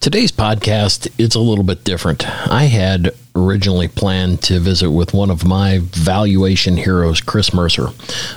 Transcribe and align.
Today's 0.00 0.32
podcast 0.32 1.12
is 1.18 1.34
a 1.34 1.40
little 1.40 1.62
bit 1.62 1.84
different. 1.84 2.26
I 2.50 2.64
had 2.64 3.10
originally 3.36 3.86
planned 3.86 4.40
to 4.44 4.58
visit 4.58 4.90
with 4.90 5.12
one 5.12 5.28
of 5.28 5.46
my 5.46 5.80
valuation 5.82 6.78
heroes, 6.78 7.20
Chris 7.20 7.52
Mercer 7.52 7.88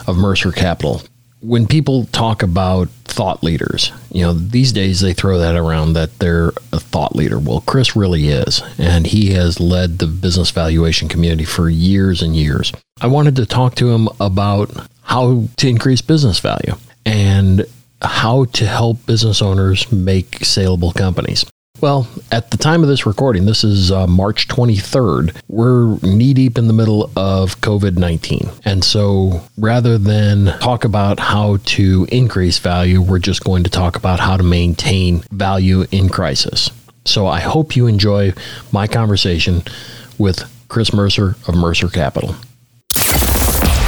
of 0.05 0.17
Mercer 0.17 0.51
Capital. 0.51 1.01
When 1.39 1.65
people 1.65 2.03
talk 2.07 2.43
about 2.43 2.89
thought 3.05 3.43
leaders, 3.43 3.93
you 4.11 4.23
know, 4.23 4.33
these 4.33 4.73
days 4.73 4.99
they 4.99 5.13
throw 5.13 5.37
that 5.37 5.55
around 5.55 5.93
that 5.93 6.19
they're 6.19 6.51
a 6.73 6.81
thought 6.81 7.15
leader. 7.15 7.39
Well, 7.39 7.63
Chris 7.65 7.95
really 7.95 8.27
is, 8.27 8.61
and 8.77 9.07
he 9.07 9.31
has 9.31 9.61
led 9.61 9.99
the 9.99 10.07
business 10.07 10.51
valuation 10.51 11.07
community 11.07 11.45
for 11.45 11.69
years 11.69 12.21
and 12.21 12.35
years. 12.35 12.73
I 12.99 13.07
wanted 13.07 13.37
to 13.37 13.45
talk 13.45 13.75
to 13.75 13.89
him 13.89 14.09
about 14.19 14.69
how 15.03 15.47
to 15.55 15.69
increase 15.69 16.01
business 16.01 16.39
value 16.39 16.75
and 17.05 17.65
how 18.01 18.43
to 18.43 18.67
help 18.67 19.05
business 19.05 19.41
owners 19.41 19.89
make 19.93 20.43
saleable 20.43 20.91
companies. 20.91 21.45
Well, 21.83 22.07
at 22.31 22.49
the 22.49 22.55
time 22.55 22.81
of 22.81 22.87
this 22.87 23.05
recording, 23.05 23.43
this 23.43 23.65
is 23.65 23.91
uh, 23.91 24.07
March 24.07 24.47
23rd, 24.47 25.37
we're 25.49 25.97
knee 25.97 26.33
deep 26.33 26.57
in 26.57 26.67
the 26.67 26.73
middle 26.73 27.11
of 27.17 27.59
COVID 27.59 27.97
19. 27.97 28.49
And 28.63 28.85
so 28.85 29.41
rather 29.57 29.97
than 29.97 30.45
talk 30.59 30.85
about 30.85 31.19
how 31.19 31.57
to 31.57 32.07
increase 32.09 32.57
value, 32.59 33.01
we're 33.01 33.19
just 33.19 33.43
going 33.43 33.65
to 33.65 33.69
talk 33.69 33.97
about 33.97 34.21
how 34.21 34.37
to 34.37 34.43
maintain 34.43 35.25
value 35.29 35.83
in 35.91 36.07
crisis. 36.07 36.69
So 37.03 37.27
I 37.27 37.41
hope 37.41 37.75
you 37.75 37.87
enjoy 37.87 38.31
my 38.71 38.87
conversation 38.87 39.61
with 40.17 40.41
Chris 40.69 40.93
Mercer 40.93 41.35
of 41.49 41.55
Mercer 41.55 41.89
Capital. 41.89 42.33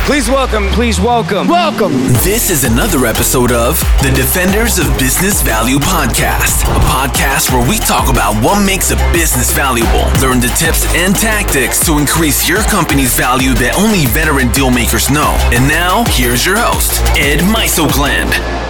Please 0.06 0.30
welcome, 0.30 0.70
please 0.70 1.00
welcome, 1.02 1.48
welcome. 1.48 1.92
This 2.22 2.52
is 2.52 2.64
another 2.64 3.08
episode 3.08 3.52
of 3.52 3.80
the 4.04 4.12
Defenders 4.16 4.78
of 4.78 4.86
Business 5.00 5.42
Value 5.42 5.80
podcast, 5.80 6.62
a 6.66 6.80
podcast 6.82 7.52
where 7.52 7.68
we 7.68 7.80
talk 7.80 8.08
about 8.12 8.36
what 8.44 8.64
makes 8.64 8.92
a 8.92 8.98
business 9.12 9.52
valuable, 9.52 10.06
learn 10.22 10.40
the 10.40 10.54
tips 10.56 10.86
and 10.94 11.16
tactics 11.16 11.84
to 11.88 11.98
increase 11.98 12.48
your 12.48 12.62
company's 12.70 13.16
value 13.16 13.56
that 13.56 13.76
only 13.80 14.06
veteran 14.06 14.52
deal 14.52 14.70
makers 14.70 15.10
know. 15.10 15.36
And 15.52 15.68
now, 15.68 16.04
here's 16.10 16.46
your 16.46 16.58
host, 16.60 17.02
Ed 17.18 17.40
Mysogland. 17.40 18.65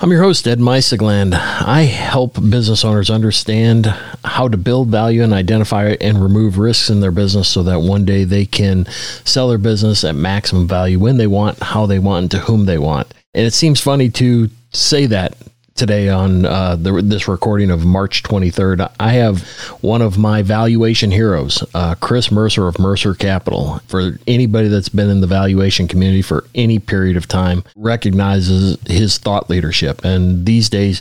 I'm 0.00 0.12
your 0.12 0.22
host, 0.22 0.46
Ed 0.46 0.60
Mysogland. 0.60 1.34
I 1.34 1.80
help 1.80 2.34
business 2.34 2.84
owners 2.84 3.10
understand 3.10 3.86
how 4.24 4.46
to 4.46 4.56
build 4.56 4.90
value 4.90 5.24
and 5.24 5.32
identify 5.32 5.96
and 6.00 6.22
remove 6.22 6.56
risks 6.56 6.88
in 6.88 7.00
their 7.00 7.10
business 7.10 7.48
so 7.48 7.64
that 7.64 7.80
one 7.80 8.04
day 8.04 8.22
they 8.22 8.46
can 8.46 8.86
sell 9.24 9.48
their 9.48 9.58
business 9.58 10.04
at 10.04 10.14
maximum 10.14 10.68
value 10.68 11.00
when 11.00 11.16
they 11.16 11.26
want, 11.26 11.60
how 11.60 11.84
they 11.86 11.98
want, 11.98 12.22
and 12.22 12.30
to 12.30 12.38
whom 12.38 12.66
they 12.66 12.78
want. 12.78 13.12
And 13.34 13.44
it 13.44 13.52
seems 13.52 13.80
funny 13.80 14.08
to 14.10 14.48
say 14.72 15.06
that 15.06 15.36
today 15.78 16.08
on 16.08 16.44
uh, 16.44 16.76
the, 16.76 17.00
this 17.00 17.28
recording 17.28 17.70
of 17.70 17.86
March 17.86 18.22
23rd. 18.24 18.90
I 18.98 19.12
have 19.12 19.42
one 19.80 20.02
of 20.02 20.18
my 20.18 20.42
valuation 20.42 21.10
heroes, 21.10 21.64
uh, 21.72 21.94
Chris 21.94 22.30
Mercer 22.30 22.66
of 22.66 22.78
Mercer 22.78 23.14
Capital. 23.14 23.80
For 23.86 24.18
anybody 24.26 24.68
that's 24.68 24.88
been 24.88 25.08
in 25.08 25.20
the 25.20 25.26
valuation 25.26 25.86
community 25.86 26.20
for 26.20 26.44
any 26.54 26.78
period 26.78 27.16
of 27.16 27.28
time, 27.28 27.64
recognizes 27.76 28.76
his 28.86 29.18
thought 29.18 29.48
leadership. 29.48 30.04
And 30.04 30.44
these 30.44 30.68
days, 30.68 31.00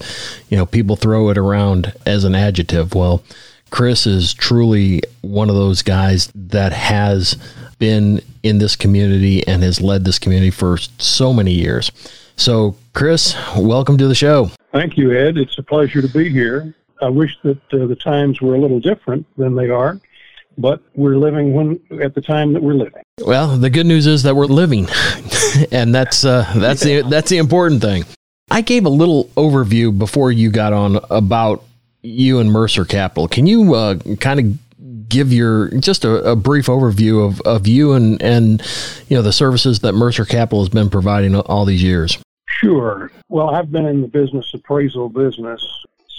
you 0.50 0.58
know, 0.58 0.66
people 0.66 0.96
throw 0.96 1.30
it 1.30 1.38
around 1.38 1.94
as 2.06 2.24
an 2.24 2.36
adjective. 2.36 2.94
Well, 2.94 3.24
Chris 3.72 4.06
is 4.06 4.34
truly 4.34 5.02
one 5.22 5.50
of 5.50 5.56
those 5.56 5.82
guys 5.82 6.32
that 6.36 6.72
has 6.72 7.36
been 7.80 8.22
in 8.44 8.60
this 8.60 8.76
community 8.76 9.46
and 9.48 9.64
has 9.64 9.82
led 9.82 10.06
this 10.06 10.20
community 10.20 10.52
for 10.52 10.78
so 10.78 11.34
many 11.34 11.52
years. 11.52 11.92
So, 12.38 12.76
Chris, 12.94 13.36
welcome 13.58 13.98
to 13.98 14.08
the 14.08 14.16
show. 14.16 14.52
Thank 14.72 14.96
you, 14.96 15.12
Ed. 15.12 15.38
It's 15.38 15.58
a 15.58 15.64
pleasure 15.64 16.04
to 16.04 16.08
be 16.08 16.30
here. 16.30 16.76
I 17.02 17.10
wish 17.10 17.36
that 17.44 17.58
uh, 17.74 17.88
the 17.88 17.96
times 17.96 18.42
were 18.42 18.54
a 18.54 18.60
little 18.60 18.80
different 18.80 19.26
than 19.38 19.56
they 19.56 19.70
are, 19.70 20.00
but 20.56 20.82
we're 20.96 21.18
living 21.18 21.54
when 21.54 21.80
at 22.02 22.14
the 22.14 22.22
time 22.22 22.54
that 22.54 22.62
we're 22.62 22.76
living. 22.76 23.02
Well, 23.20 23.58
the 23.58 23.72
good 23.72 23.88
news 23.88 24.06
is 24.06 24.22
that 24.24 24.36
we're 24.36 24.46
living, 24.46 24.88
and 25.72 25.94
that's 25.94 26.24
uh, 26.24 26.52
that's 26.56 26.86
yeah. 26.86 27.02
the 27.02 27.10
that's 27.10 27.30
the 27.30 27.38
important 27.38 27.82
thing. 27.82 28.06
I 28.52 28.62
gave 28.62 28.86
a 28.86 28.90
little 28.90 29.26
overview 29.36 29.98
before 29.98 30.32
you 30.32 30.52
got 30.52 30.74
on 30.74 31.00
about 31.10 31.64
you 32.04 32.40
and 32.40 32.52
Mercer 32.52 32.86
Capital. 32.86 33.28
Can 33.28 33.48
you 33.48 33.74
uh, 33.74 33.98
kind 34.20 34.40
of 34.40 35.10
give 35.10 35.34
your 35.34 35.70
just 35.80 36.06
a, 36.06 36.32
a, 36.32 36.36
brief 36.36 36.68
overview 36.68 37.26
of, 37.26 37.42
of 37.42 37.68
you 37.68 37.94
and 37.94 38.22
and 38.22 38.62
you 39.08 39.18
know 39.18 39.24
the 39.24 39.34
services 39.34 39.80
that 39.80 39.94
Mercer 39.94 40.26
Capital 40.26 40.60
has 40.60 40.70
been 40.70 40.90
providing 40.90 41.36
all 41.36 41.66
these 41.66 41.82
years? 41.82 42.18
Sure. 42.60 43.12
Well, 43.30 43.52
I've 43.52 43.72
been 43.72 43.86
in 43.86 44.02
the 44.02 44.08
business 44.08 44.52
appraisal 44.54 45.10
business 45.10 45.62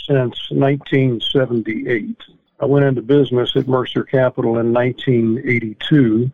since 0.06 0.50
1978. 0.50 2.16
I 2.60 2.65
went 2.65 2.84
into 2.84 3.03
business 3.03 3.56
at 3.56 3.66
Mercer 3.66 4.04
Capital 4.04 4.59
in 4.59 4.72
1982, 4.72 6.31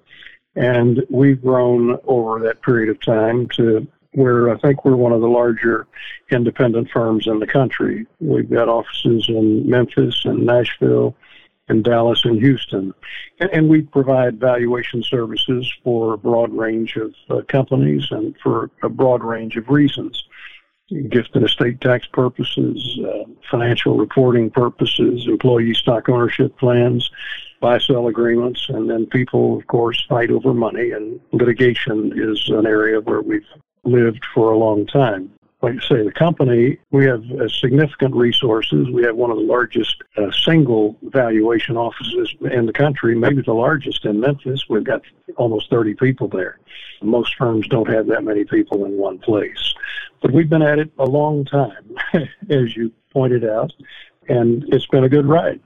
and 0.56 1.03
we've 1.09 1.41
grown 1.41 1.98
over 2.04 2.38
that 2.41 2.60
period 2.62 2.91
of 2.91 3.00
time 3.00 3.48
to 3.56 3.87
where 4.12 4.50
I 4.50 4.59
think 4.59 4.84
we're 4.84 4.94
one 4.94 5.12
of 5.12 5.22
the 5.22 5.28
larger 5.28 5.87
independent 6.31 6.91
firms 6.91 7.26
in 7.26 7.38
the 7.41 7.47
country. 7.47 8.06
We've 8.21 8.48
got 8.48 8.69
offices 8.69 9.26
in 9.28 9.69
Memphis 9.69 10.25
and 10.25 10.47
Nashville 10.47 11.16
in 11.69 11.82
Dallas 11.82 12.25
and 12.25 12.38
Houston. 12.41 12.92
And, 13.41 13.50
and, 13.50 13.69
we 13.69 13.82
provide 13.82 14.38
valuation 14.38 15.02
services 15.02 15.72
for 15.82 16.14
a 16.14 16.19
broad 16.19 16.52
range 16.52 16.97
of 16.97 17.14
uh, 17.30 17.42
companies 17.48 18.06
and 18.10 18.34
for 18.42 18.70
a 18.82 18.88
broad 18.88 19.22
range 19.22 19.56
of 19.56 19.69
reasons. 19.69 20.24
Gift 21.08 21.30
and 21.34 21.44
estate 21.44 21.80
tax 21.80 22.06
purposes, 22.06 23.00
uh, 23.00 23.24
financial 23.50 23.97
reporting 23.97 24.50
purposes, 24.50 25.26
employee 25.26 25.72
stock 25.72 26.10
ownership 26.10 26.56
plans, 26.58 27.10
buy 27.60 27.78
sell 27.78 28.06
agreements, 28.06 28.66
and 28.69 28.91
then 28.91 29.06
people, 29.06 29.56
of 29.56 29.66
course, 29.66 30.04
fight 30.06 30.30
over 30.30 30.53
money. 30.53 30.91
And 30.91 31.19
litigation 31.32 32.12
is 32.14 32.50
an 32.50 32.66
area 32.66 33.00
where 33.00 33.22
we've 33.22 33.47
lived 33.84 34.24
for 34.34 34.53
a 34.53 34.58
long 34.58 34.86
time 34.86 35.30
like 35.64 35.82
I 35.82 35.88
say, 35.88 36.02
the 36.04 36.12
company, 36.12 36.78
we 36.91 37.06
have 37.06 37.25
uh, 37.30 37.48
significant 37.48 38.14
resources. 38.14 38.91
We 38.91 39.02
have 39.04 39.16
one 39.16 39.30
of 39.30 39.38
the 39.38 39.44
largest 39.44 40.02
uh, 40.19 40.30
single 40.30 40.98
valuation 41.04 41.78
offices 41.78 42.34
in 42.52 42.66
the 42.66 42.72
country, 42.72 43.14
maybe 43.14 43.41
the 43.41 43.54
largest 43.54 44.04
in 44.04 44.20
Memphis. 44.20 44.66
We've 44.69 44.84
got 44.84 45.00
almost 45.36 45.70
30 45.70 45.94
people 45.94 46.28
there. 46.28 46.58
Most 47.00 47.34
firms 47.36 47.66
don't 47.69 47.88
have 47.88 48.06
that 48.08 48.24
many 48.24 48.44
people 48.44 48.84
in 48.84 48.98
one 48.98 49.19
place. 49.19 49.74
But 50.20 50.32
we've 50.32 50.50
been 50.50 50.62
at 50.62 50.78
it 50.78 50.92
a 50.98 51.06
long 51.06 51.47
time, 51.47 51.97
as 52.50 52.76
you 52.76 52.92
pointed 53.10 53.44
out, 53.44 53.72
and 54.28 54.64
it's 54.69 54.86
been 54.86 55.04
a 55.04 55.08
good 55.08 55.26
ride. 55.26 55.60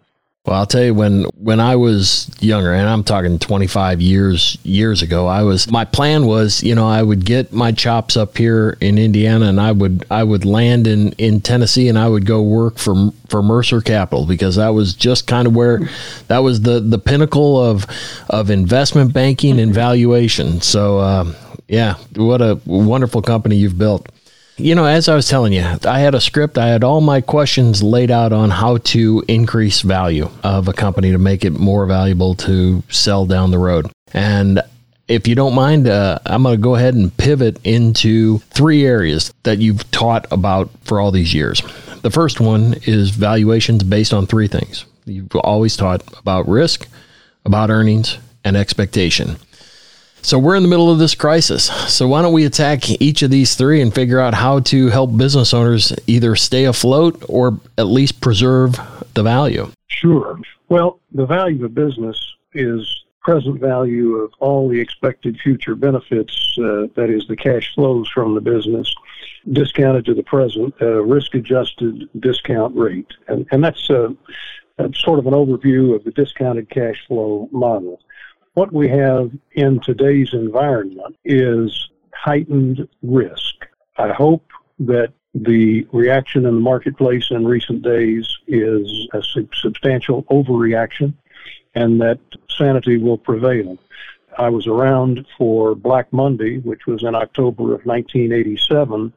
Well, 0.48 0.56
I'll 0.56 0.66
tell 0.66 0.82
you 0.82 0.94
when 0.94 1.25
when 1.36 1.60
I 1.60 1.76
was 1.76 2.31
younger, 2.41 2.72
and 2.72 2.88
I'm 2.88 3.04
talking 3.04 3.38
25 3.38 4.00
years 4.00 4.56
years 4.62 5.03
ago, 5.03 5.26
I 5.26 5.42
was 5.42 5.70
my 5.70 5.84
plan 5.84 6.25
was, 6.25 6.62
you 6.62 6.75
know, 6.75 6.88
I 6.88 7.03
would 7.03 7.26
get 7.26 7.53
my 7.53 7.70
chops 7.70 8.16
up 8.16 8.38
here 8.38 8.78
in 8.81 8.97
Indiana, 8.97 9.44
and 9.44 9.60
I 9.60 9.72
would 9.72 10.06
I 10.10 10.25
would 10.25 10.47
land 10.47 10.87
in 10.87 11.12
in 11.19 11.42
Tennessee, 11.42 11.87
and 11.91 11.98
I 11.98 12.08
would 12.08 12.25
go 12.25 12.41
work 12.41 12.78
for 12.78 13.12
for 13.28 13.42
Mercer 13.42 13.82
Capital 13.82 14.25
because 14.25 14.56
that 14.56 14.70
was 14.70 14.94
just 14.94 15.26
kind 15.26 15.47
of 15.47 15.54
where 15.54 15.81
that 16.28 16.38
was 16.38 16.62
the 16.62 16.81
the 16.81 16.98
pinnacle 16.98 17.62
of 17.62 17.84
of 18.31 18.48
investment 18.48 19.12
banking 19.12 19.60
and 19.60 19.75
valuation. 19.75 20.62
So, 20.62 20.98
uh, 20.98 21.34
yeah, 21.69 21.97
what 22.16 22.41
a 22.41 22.58
wonderful 22.64 23.20
company 23.20 23.56
you've 23.56 23.76
built. 23.76 24.08
You 24.60 24.74
know, 24.74 24.86
as 24.86 25.08
I 25.08 25.14
was 25.14 25.28
telling 25.28 25.52
you, 25.52 25.64
I 25.84 26.00
had 26.00 26.16
a 26.16 26.20
script. 26.20 26.58
I 26.58 26.66
had 26.66 26.82
all 26.82 27.00
my 27.00 27.20
questions 27.20 27.80
laid 27.80 28.10
out 28.10 28.32
on 28.32 28.50
how 28.50 28.78
to 28.78 29.22
increase 29.28 29.82
value 29.82 30.28
of 30.42 30.66
a 30.66 30.72
company 30.72 31.12
to 31.12 31.19
make 31.19 31.44
it 31.44 31.52
more 31.52 31.86
valuable 31.86 32.34
to 32.36 32.82
sell 32.88 33.24
down 33.24 33.52
the 33.52 33.58
road. 33.58 33.88
And 34.12 34.60
if 35.06 35.28
you 35.28 35.36
don't 35.36 35.54
mind, 35.54 35.86
uh, 35.86 36.19
I'm 36.26 36.42
going 36.42 36.56
to 36.56 36.60
go 36.60 36.74
ahead 36.74 36.94
and 36.94 37.16
pivot 37.16 37.60
into 37.64 38.38
three 38.50 38.84
areas 38.84 39.32
that 39.44 39.58
you've 39.58 39.88
taught 39.92 40.26
about 40.32 40.70
for 40.82 40.98
all 40.98 41.12
these 41.12 41.32
years. 41.32 41.62
The 42.02 42.10
first 42.10 42.40
one 42.40 42.75
is 42.84 43.10
valuations 43.10 43.84
based 43.84 44.12
on 44.12 44.26
three 44.26 44.49
things. 44.49 44.87
You've 45.04 45.34
always 45.37 45.76
taught 45.76 46.02
about 46.19 46.49
risk, 46.49 46.88
about 47.44 47.70
earnings, 47.70 48.19
and 48.44 48.56
expectation. 48.56 49.37
So 50.28 50.38
we're 50.38 50.56
in 50.56 50.62
the 50.62 50.69
middle 50.69 50.90
of 50.90 50.98
this 50.98 51.14
crisis. 51.14 51.70
So 51.90 52.06
why 52.06 52.20
don't 52.20 52.34
we 52.34 52.44
attack 52.44 52.90
each 53.00 53.22
of 53.22 53.30
these 53.30 53.54
three 53.54 53.80
and 53.80 53.94
figure 53.94 54.20
out 54.20 54.34
how 54.34 54.60
to 54.60 54.88
help 54.88 55.16
business 55.16 55.54
owners 55.54 55.90
either 56.06 56.36
stay 56.36 56.66
afloat 56.66 57.25
or 57.30 57.58
at 57.78 57.86
least 57.86 58.20
preserve 58.20 58.78
the 59.14 59.22
value? 59.22 59.72
Sure. 59.86 60.38
Well, 60.69 61.00
the 61.12 61.25
value 61.25 61.64
of 61.64 61.75
business 61.75 62.22
is 62.52 63.04
present 63.22 63.58
value 63.58 64.16
of 64.16 64.30
all 64.38 64.69
the 64.69 64.78
expected 64.78 65.40
future 65.40 65.75
benefits, 65.75 66.58
uh, 66.58 66.88
that 66.94 67.08
is, 67.08 67.26
the 67.26 67.34
cash 67.34 67.75
flows 67.75 68.06
from 68.10 68.34
the 68.34 68.42
business, 68.42 68.94
discounted 69.52 70.04
to 70.04 70.12
the 70.12 70.22
present, 70.25 70.75
uh, 70.82 71.02
risk 71.04 71.34
adjusted 71.36 72.06
discount 72.20 72.76
rate. 72.76 73.10
And, 73.28 73.46
and 73.50 73.64
that's, 73.64 73.88
uh, 73.88 74.10
that's 74.76 75.00
sort 75.00 75.20
of 75.20 75.26
an 75.26 75.32
overview 75.32 75.96
of 75.96 76.04
the 76.04 76.10
discounted 76.10 76.69
cash 76.69 77.02
flow 77.06 77.48
model. 77.50 77.98
What 78.55 78.73
we 78.73 78.89
have 78.89 79.31
in 79.53 79.81
today's 79.81 80.31
environment 80.33 81.17
is 81.25 81.91
heightened 82.12 82.89
risk. 83.03 83.55
I 83.97 84.12
hope 84.12 84.45
that 84.81 85.12
the 85.35 85.87
reaction 85.93 86.47
in 86.47 86.55
the 86.55 86.61
marketplace 86.61 87.31
in 87.31 87.47
recent 87.47 87.83
days 87.83 88.29
is 88.47 89.09
a 89.12 89.23
substantial 89.53 90.25
overreaction 90.25 91.15
and 91.75 92.00
that 92.00 92.19
sanity 92.49 92.97
will 92.97 93.19
prevail. 93.19 93.79
I 94.37 94.49
was 94.49 94.67
around 94.67 95.27
for 95.37 95.75
Black 95.75 96.12
Monday, 96.12 96.59
which 96.59 96.87
was 96.87 97.03
in 97.03 97.15
October 97.15 97.75
of 97.75 97.85
1987, 97.85 99.12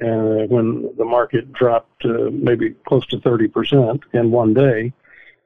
uh, 0.00 0.06
when 0.46 0.90
the 0.96 1.04
market 1.04 1.52
dropped 1.52 2.04
uh, 2.04 2.30
maybe 2.32 2.70
close 2.86 3.06
to 3.08 3.18
30% 3.18 4.02
in 4.12 4.30
one 4.30 4.54
day. 4.54 4.92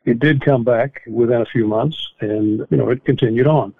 It 0.06 0.20
did 0.20 0.40
come 0.40 0.64
back 0.64 1.02
within 1.06 1.42
a 1.42 1.46
few 1.46 1.66
months, 1.66 2.12
and 2.20 2.66
you 2.70 2.76
know 2.76 2.88
it 2.90 3.04
continued 3.04 3.46
on. 3.46 3.74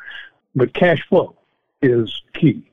But 0.54 0.74
cash 0.74 1.02
flow 1.08 1.36
is 1.80 2.22
key 2.34 2.70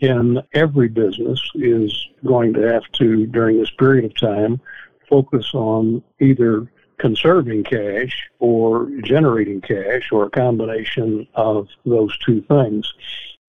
in 0.00 0.42
every 0.54 0.88
business 0.88 1.40
is 1.54 2.08
going 2.24 2.54
to 2.54 2.60
have 2.62 2.84
to, 2.92 3.26
during 3.26 3.58
this 3.58 3.70
period 3.70 4.04
of 4.06 4.16
time, 4.16 4.60
focus 5.08 5.50
on 5.54 6.02
either 6.20 6.66
conserving 6.98 7.64
cash 7.64 8.28
or 8.38 8.90
generating 9.02 9.60
cash 9.60 10.10
or 10.10 10.24
a 10.24 10.30
combination 10.30 11.26
of 11.34 11.68
those 11.84 12.16
two 12.18 12.42
things. 12.42 12.92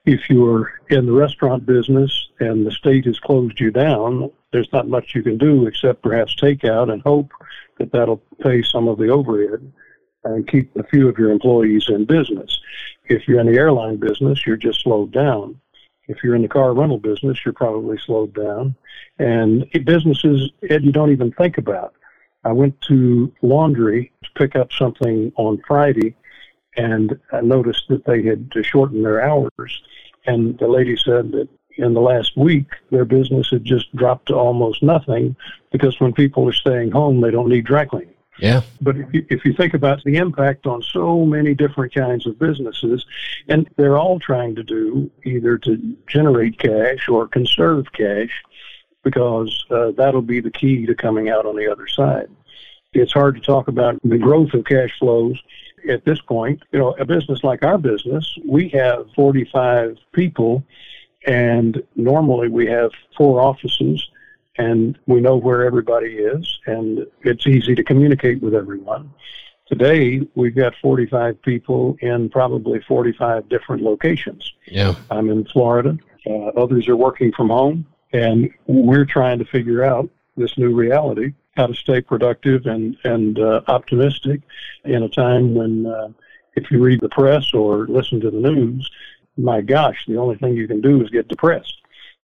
If 0.06 0.30
you're 0.30 0.82
in 0.90 1.06
the 1.06 1.12
restaurant 1.12 1.66
business 1.66 2.30
and 2.40 2.66
the 2.66 2.72
state 2.72 3.06
has 3.06 3.20
closed 3.20 3.60
you 3.60 3.70
down, 3.70 4.32
there's 4.52 4.72
not 4.74 4.88
much 4.88 5.14
you 5.14 5.22
can 5.22 5.38
do 5.38 5.68
except 5.68 6.02
perhaps 6.02 6.36
take 6.36 6.66
out 6.66 6.90
and 6.90 7.02
hope 7.04 7.32
that 7.78 7.92
that'll 7.92 8.22
pay 8.42 8.64
some 8.64 8.88
of 8.88 8.98
the 8.98 9.10
overhead 9.10 9.72
and 10.24 10.48
keep 10.48 10.76
a 10.76 10.84
few 10.84 11.08
of 11.08 11.18
your 11.18 11.32
employees 11.32 11.86
in 11.88 12.06
business. 12.06 12.60
If 13.06 13.28
you're 13.28 13.40
in 13.40 13.48
the 13.48 13.58
airline 13.58 13.98
business, 13.98 14.46
you're 14.46 14.58
just 14.58 14.82
slowed 14.82 15.12
down. 15.12 15.60
If 16.08 16.24
you're 16.24 16.36
in 16.36 16.42
the 16.42 16.48
car 16.48 16.74
rental 16.74 16.98
business, 16.98 17.40
you're 17.46 17.54
probably 17.54 17.98
slowed 18.00 18.34
down. 18.34 18.76
And 19.20 19.70
businesses, 19.86 20.50
Ed, 20.70 20.84
you 20.84 20.92
don't 20.92 21.12
even 21.12 21.32
think 21.34 21.58
about. 21.58 21.94
I 22.44 22.52
went 22.52 22.80
to 22.82 23.32
laundry 23.44 24.12
to 24.24 24.30
pick 24.36 24.56
up 24.56 24.72
something 24.74 25.32
on 25.36 25.62
Friday, 25.68 26.16
and 26.78 27.20
I 27.32 27.42
noticed 27.42 27.88
that 27.90 28.06
they 28.06 28.24
had 28.24 28.52
shortened 28.64 29.06
their 29.06 29.22
hours. 29.22 29.82
And 30.26 30.58
the 30.60 30.68
lady 30.68 30.96
said 30.96 31.32
that 31.32 31.50
in 31.78 31.94
the 31.94 32.02
last 32.02 32.38
week, 32.38 32.68
their 32.92 33.06
business 33.06 33.50
had 33.50 33.64
just 33.64 33.94
dropped 33.96 34.28
to 34.28 34.36
almost 34.36 34.84
nothing 34.84 35.36
because 35.72 36.00
when 36.00 36.14
people 36.14 36.48
are 36.48 36.54
staying 36.54 36.92
home, 36.92 37.22
they 37.22 37.32
don't 37.32 37.50
need 37.50 37.66
dry 37.66 37.86
cleaning. 37.86 38.14
Yeah. 38.40 38.62
But 38.82 38.98
if 38.98 39.14
you, 39.14 39.26
if 39.30 39.46
you 39.46 39.54
think 39.54 39.74
about 39.74 40.04
the 40.04 40.18
impact 40.18 40.66
on 40.66 40.82
so 40.82 41.26
many 41.26 41.54
different 41.54 41.94
kinds 41.94 42.26
of 42.26 42.40
businesses, 42.40 43.06
and 43.48 43.70
they're 43.78 43.98
all 43.98 44.20
trying 44.20 44.56
to 44.56 44.64
do 44.64 45.12
either 45.24 45.58
to 45.60 45.96
generate 46.08 46.58
cash 46.58 47.08
or 47.08 47.28
conserve 47.28 47.92
cash, 47.94 48.32
because 49.04 49.66
uh, 49.70 49.92
that'll 49.92 50.22
be 50.22 50.40
the 50.40 50.52
key 50.52 50.86
to 50.86 50.96
coming 50.96 51.30
out 51.30 51.46
on 51.46 51.56
the 51.56 51.72
other 51.72 51.88
side. 51.88 52.30
It's 52.94 53.14
hard 53.14 53.36
to 53.36 53.42
talk 53.42 53.68
about 53.68 54.00
the 54.04 54.18
growth 54.18 54.54
of 54.54 54.66
cash 54.66 54.92
flows 55.00 55.42
at 55.90 56.06
this 56.06 56.20
point. 56.22 56.62
You 56.72 56.80
know, 56.80 56.96
a 57.00 57.06
business 57.06 57.44
like 57.44 57.64
our 57.64 57.78
business, 57.78 58.38
we 58.48 58.70
have 58.70 59.08
45 59.16 59.98
people, 60.14 60.64
and 61.26 61.82
normally 61.96 62.48
we 62.48 62.68
have 62.68 62.92
four 63.18 63.42
offices 63.42 64.08
and 64.58 64.98
we 65.08 65.22
know 65.22 65.38
where 65.38 65.64
everybody 65.64 66.18
is, 66.18 66.60
and 66.66 67.06
it's 67.22 67.48
easy 67.48 67.74
to 67.76 67.84
communicate 67.84 68.42
with 68.42 68.54
everyone. 68.54 69.12
Today, 69.68 70.22
we've 70.36 70.56
got 70.56 70.74
45 70.82 71.42
people 71.42 71.96
in 72.02 72.30
probably 72.30 72.82
45 72.82 73.48
different 73.48 73.82
locations. 73.82 74.54
Yeah. 74.68 74.96
I'm 75.10 75.30
in 75.30 75.46
Florida. 75.46 75.98
Uh, 76.28 76.48
others 76.50 76.90
are 76.90 76.98
working 76.98 77.32
from 77.32 77.50
home, 77.50 77.86
and 78.12 78.50
we're 78.68 79.06
trying 79.06 79.40
to 79.40 79.46
figure 79.46 79.84
out 79.84 80.10
this 80.36 80.58
new 80.58 80.76
reality, 80.76 81.34
how 81.56 81.68
to 81.68 81.74
stay 81.74 82.02
productive 82.02 82.66
and, 82.66 82.98
and 83.04 83.40
uh, 83.40 83.62
optimistic 83.68 84.42
in 84.86 85.04
a 85.04 85.10
time 85.10 85.54
when, 85.54 85.86
uh, 85.86 86.10
if 86.56 86.70
you 86.72 86.82
read 86.82 87.02
the 87.02 87.10
press 87.10 87.54
or 87.54 87.88
listen 87.88 88.20
to 88.22 88.32
the 88.32 88.40
news, 88.40 88.90
my 89.38 89.62
gosh, 89.62 90.06
the 90.08 90.18
only 90.18 90.36
thing 90.38 90.56
you 90.56 90.68
can 90.68 90.82
do 90.82 91.02
is 91.02 91.10
get 91.10 91.28
depressed. 91.28 91.78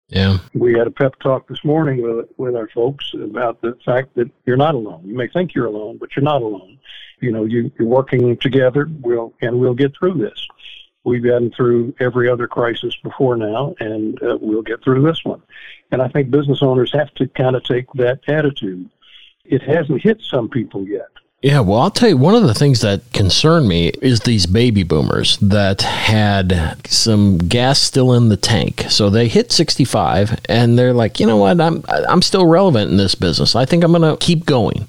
Yeah. 0.08 0.38
We 0.55 0.75
had 0.75 0.87
a 0.87 0.90
pep 0.90 1.19
talk 1.19 1.49
this 1.49 1.64
morning 1.64 2.00
with 2.00 2.26
with 2.37 2.55
our 2.55 2.69
folks 2.69 3.12
about 3.14 3.61
the 3.61 3.76
fact 3.84 4.14
that 4.14 4.31
you're 4.44 4.56
not 4.56 4.76
alone. 4.76 5.02
You 5.05 5.17
may 5.17 5.26
think 5.26 5.52
you're 5.52 5.67
alone, 5.67 5.99
but 5.99 6.14
you're 6.14 6.23
not 6.23 6.43
alone. 6.43 6.78
You 7.20 7.32
know, 7.32 7.44
you, 7.44 7.73
you're 7.76 7.88
working 7.88 8.37
together. 8.37 8.88
We'll 9.00 9.34
and 9.40 9.58
we'll 9.58 9.75
get 9.75 9.96
through 9.99 10.19
this. 10.19 10.46
We've 11.05 11.25
gotten 11.25 11.50
through 11.52 11.94
every 12.00 12.28
other 12.28 12.46
crisis 12.46 12.96
before 13.02 13.37
now, 13.37 13.75
and 13.81 14.20
uh, 14.23 14.38
we'll 14.40 14.62
get 14.62 14.82
through 14.82 15.02
this 15.02 15.25
one. 15.25 15.43
And 15.90 16.02
I 16.02 16.08
think 16.08 16.31
business 16.31 16.62
owners 16.62 16.93
have 16.93 17.12
to 17.14 17.28
kind 17.28 17.55
of 17.56 17.64
take 17.64 17.87
that 17.94 18.20
attitude. 18.28 18.90
It 19.48 19.62
hasn't 19.62 20.02
hit 20.02 20.20
some 20.22 20.48
people 20.48 20.87
yet. 20.87 21.08
Yeah, 21.43 21.60
well, 21.60 21.81
I'll 21.81 21.90
tell 21.90 22.08
you, 22.08 22.16
one 22.16 22.34
of 22.34 22.44
the 22.44 22.54
things 22.54 22.81
that 22.81 23.12
concern 23.12 23.69
me 23.69 23.90
is 24.02 24.20
these 24.20 24.46
baby 24.46 24.82
boomers 24.82 25.37
that 25.37 25.82
had 25.82 26.76
some 26.87 27.37
gas 27.38 27.78
still 27.78 28.14
in 28.14 28.31
the 28.31 28.38
tank. 28.38 28.87
So 28.88 29.10
they 29.10 29.28
hit 29.28 29.52
65 29.52 30.40
and 30.48 30.78
they're 30.78 30.94
like, 30.94 31.20
you 31.20 31.26
know 31.26 31.37
what, 31.37 31.60
I'm, 31.60 31.84
I'm 31.88 32.22
still 32.22 32.46
relevant 32.46 32.90
in 32.90 32.96
this 32.96 33.14
business. 33.14 33.54
I 33.54 33.66
think 33.66 33.84
I'm 33.84 33.93
going 33.93 34.02
to 34.02 34.16
keep 34.16 34.46
going. 34.46 34.88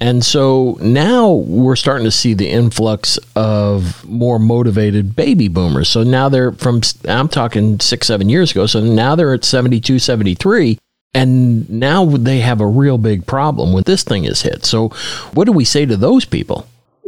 And 0.00 0.24
so 0.24 0.78
now 0.80 1.32
we're 1.32 1.74
starting 1.74 2.04
to 2.04 2.12
see 2.12 2.34
the 2.34 2.48
influx 2.48 3.18
of 3.34 4.04
more 4.04 4.38
motivated 4.38 5.16
baby 5.16 5.48
boomers. 5.48 5.88
So 5.88 6.04
now 6.04 6.28
they're 6.28 6.52
from, 6.52 6.82
I'm 7.08 7.28
talking 7.28 7.80
six, 7.80 8.06
seven 8.06 8.28
years 8.28 8.52
ago. 8.52 8.66
So 8.66 8.80
now 8.80 9.16
they're 9.16 9.34
at 9.34 9.44
72, 9.44 9.98
73 9.98 10.78
and 11.18 11.68
now 11.68 12.04
they 12.04 12.40
have 12.40 12.60
a 12.60 12.66
real 12.66 12.98
big 12.98 13.26
problem 13.26 13.72
when 13.72 13.82
this 13.84 14.04
thing 14.04 14.24
is 14.24 14.42
hit. 14.42 14.64
So, 14.64 14.90
what 15.34 15.44
do 15.46 15.52
we 15.52 15.64
say 15.64 15.84
to 15.86 15.96
those 15.96 16.24
people? 16.24 16.66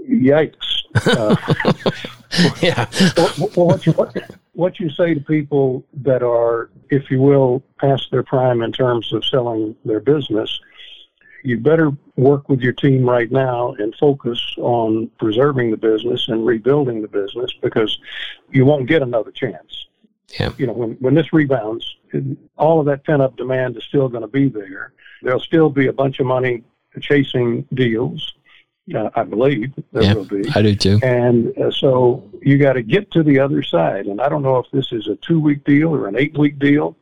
Yikes. 0.08 0.82
Uh, 0.94 1.36
yeah. 2.60 2.86
well, 3.16 3.66
what, 3.66 3.86
you, 3.86 3.92
what, 3.92 4.16
what 4.54 4.80
you 4.80 4.90
say 4.90 5.14
to 5.14 5.20
people 5.20 5.84
that 6.02 6.22
are, 6.22 6.70
if 6.90 7.10
you 7.10 7.20
will, 7.20 7.62
past 7.78 8.10
their 8.10 8.24
prime 8.24 8.62
in 8.62 8.72
terms 8.72 9.12
of 9.12 9.24
selling 9.24 9.76
their 9.84 10.00
business, 10.00 10.58
you 11.44 11.58
better 11.58 11.92
work 12.16 12.48
with 12.48 12.60
your 12.60 12.72
team 12.72 13.08
right 13.08 13.30
now 13.30 13.72
and 13.78 13.94
focus 13.94 14.40
on 14.58 15.10
preserving 15.18 15.70
the 15.70 15.76
business 15.76 16.28
and 16.28 16.44
rebuilding 16.44 17.00
the 17.00 17.08
business 17.08 17.50
because 17.62 17.98
you 18.50 18.66
won't 18.66 18.88
get 18.88 19.02
another 19.02 19.30
chance. 19.30 19.86
Yeah. 20.38 20.53
You 20.59 20.67
know, 20.67 20.73
when, 20.73 20.93
when 21.00 21.15
this 21.15 21.32
rebounds, 21.32 21.97
all 22.56 22.81
of 22.81 22.87
that 22.87 23.05
pent 23.05 23.23
up 23.23 23.37
demand 23.37 23.77
is 23.77 23.85
still 23.85 24.09
going 24.09 24.23
to 24.23 24.29
be 24.29 24.49
there. 24.49 24.93
There'll 25.23 25.41
still 25.41 25.71
be 25.71 25.88
a 25.88 25.93
bunch 25.93 26.21
of 26.21 26.27
money 26.27 26.62
chasing 27.00 27.67
deals. 27.75 28.35
Uh, 28.94 29.11
I 29.15 29.25
believe 29.25 29.72
there 29.93 30.03
yeah, 30.03 30.15
will 30.15 30.25
be. 30.25 30.43
I 30.55 30.63
do 30.63 30.75
too. 30.75 30.99
And 31.03 31.56
uh, 31.58 31.70
so 31.70 32.29
you 32.43 32.58
got 32.58 32.72
to 32.75 32.82
get 32.82 33.10
to 33.13 33.22
the 33.22 33.39
other 33.39 33.63
side. 33.63 34.06
And 34.06 34.20
I 34.20 34.29
don't 34.29 34.43
know 34.43 34.58
if 34.58 34.67
this 34.72 34.93
is 34.93 35.06
a 35.06 35.17
two 35.17 35.41
week 35.41 35.65
deal 35.65 35.94
or 35.94 36.08
an 36.08 36.17
eight 36.17 36.37
week 36.37 36.58
deal 36.58 36.96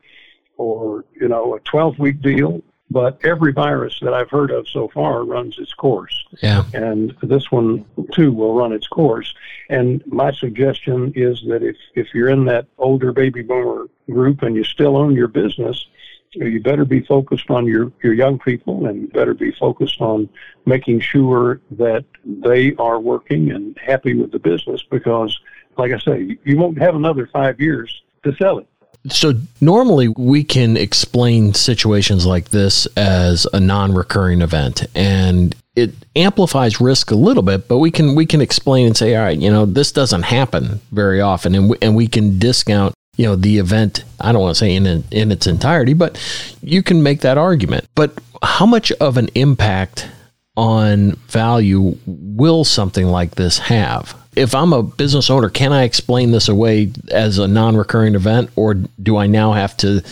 or, 0.57 1.05
you 1.19 1.29
know, 1.29 1.55
a 1.55 1.61
12 1.61 1.99
week 1.99 2.21
deal 2.21 2.63
but 2.91 3.19
every 3.25 3.53
virus 3.53 3.99
that 4.01 4.15
I've 4.15 4.31
heard 4.31 4.51
of 4.51 4.69
so 4.69 4.89
far 4.89 5.25
runs 5.25 5.59
its 5.59 5.75
course. 5.75 6.25
Yeah. 6.43 6.65
And 6.73 7.15
this 7.23 7.51
one 7.51 7.85
too 8.13 8.33
will 8.33 8.55
run 8.55 8.73
its 8.73 8.87
course. 8.87 9.35
And 9.69 10.03
my 10.07 10.33
suggestion 10.33 11.13
is 11.15 11.43
that 11.49 11.63
if, 11.63 11.77
if 11.95 12.15
you're 12.15 12.31
in 12.31 12.47
that 12.47 12.67
older 12.79 13.13
baby 13.13 13.43
boomer 13.43 13.87
group 14.11 14.43
and 14.43 14.57
you 14.57 14.65
still 14.65 14.97
own 14.97 15.15
your 15.15 15.29
business, 15.29 15.87
you 16.33 16.61
better 16.61 16.85
be 16.85 17.01
focused 17.01 17.51
on 17.51 17.67
your, 17.67 17.93
your 18.03 18.13
young 18.13 18.39
people 18.39 18.87
and 18.87 19.13
better 19.13 19.35
be 19.35 19.53
focused 19.53 20.01
on 20.01 20.29
making 20.67 21.01
sure 21.01 21.61
that 21.73 22.05
they 22.25 22.75
are 22.77 23.01
working 23.01 23.51
and 23.51 23.79
happy 23.79 24.15
with 24.15 24.31
the 24.33 24.39
business 24.39 24.83
because, 24.91 25.39
like 25.77 25.93
I 25.93 25.99
say, 25.99 26.39
you 26.45 26.57
won't 26.59 26.79
have 26.79 26.95
another 26.95 27.29
five 27.33 27.61
years 27.61 28.03
to 28.25 28.35
sell 28.37 28.59
it. 28.59 28.69
So 29.11 29.35
normally 29.61 30.09
we 30.09 30.45
can 30.45 30.77
explain 30.77 31.55
situations 31.55 32.27
like 32.27 32.51
this 32.51 32.87
as 32.97 33.47
a 33.53 33.61
non-recurring 33.61 34.43
event 34.43 34.87
and 34.95 35.55
it 35.79 35.95
amplifies 36.17 36.81
risk 36.81 37.13
a 37.13 37.15
little 37.15 37.43
bit, 37.43 37.69
but 37.69 37.79
we 37.79 37.93
can 37.93 38.17
we 38.17 38.27
can 38.27 38.41
explain 38.41 38.87
and 38.87 38.97
say, 38.97 39.15
all 39.15 39.23
right, 39.23 39.39
you 39.39 39.49
know, 39.49 39.65
this 39.65 39.93
doesn't 39.93 40.23
happen 40.23 40.81
very 40.91 41.21
often, 41.21 41.55
and 41.55 41.71
we, 41.71 41.77
and 41.81 41.95
we 41.95 42.09
can 42.09 42.39
discount, 42.39 42.95
you 43.17 43.27
know, 43.27 43.37
the 43.37 43.59
event. 43.59 44.03
I 44.21 44.33
don't 44.33 44.43
want 44.43 44.57
to 44.57 44.59
say 44.59 44.75
in 44.75 44.87
in 44.87 45.31
its 45.31 45.47
entirety, 45.47 45.95
but 45.95 46.19
you 46.63 46.83
can 46.83 47.05
make 47.05 47.21
that 47.21 47.39
argument. 47.39 47.87
But 47.95 48.19
how 48.43 48.67
much 48.67 48.91
of 48.93 49.17
an 49.19 49.29
impact 49.37 50.09
on 50.57 51.13
value 51.29 51.97
will 52.07 52.65
something 52.65 53.07
like 53.07 53.37
this 53.37 53.59
have? 53.61 54.18
If 54.39 54.55
I'm 54.55 54.73
a 54.73 54.83
business 54.83 55.31
owner, 55.31 55.51
can 55.51 55.73
I 55.73 55.83
explain 55.83 56.31
this 56.31 56.49
away 56.49 56.93
as 57.11 57.39
a 57.39 57.49
non-recurring 57.49 58.15
event, 58.15 58.51
or 58.57 58.75
do 58.75 59.17
I 59.17 59.27
now 59.27 59.53
have 59.53 59.77
to 59.79 60.03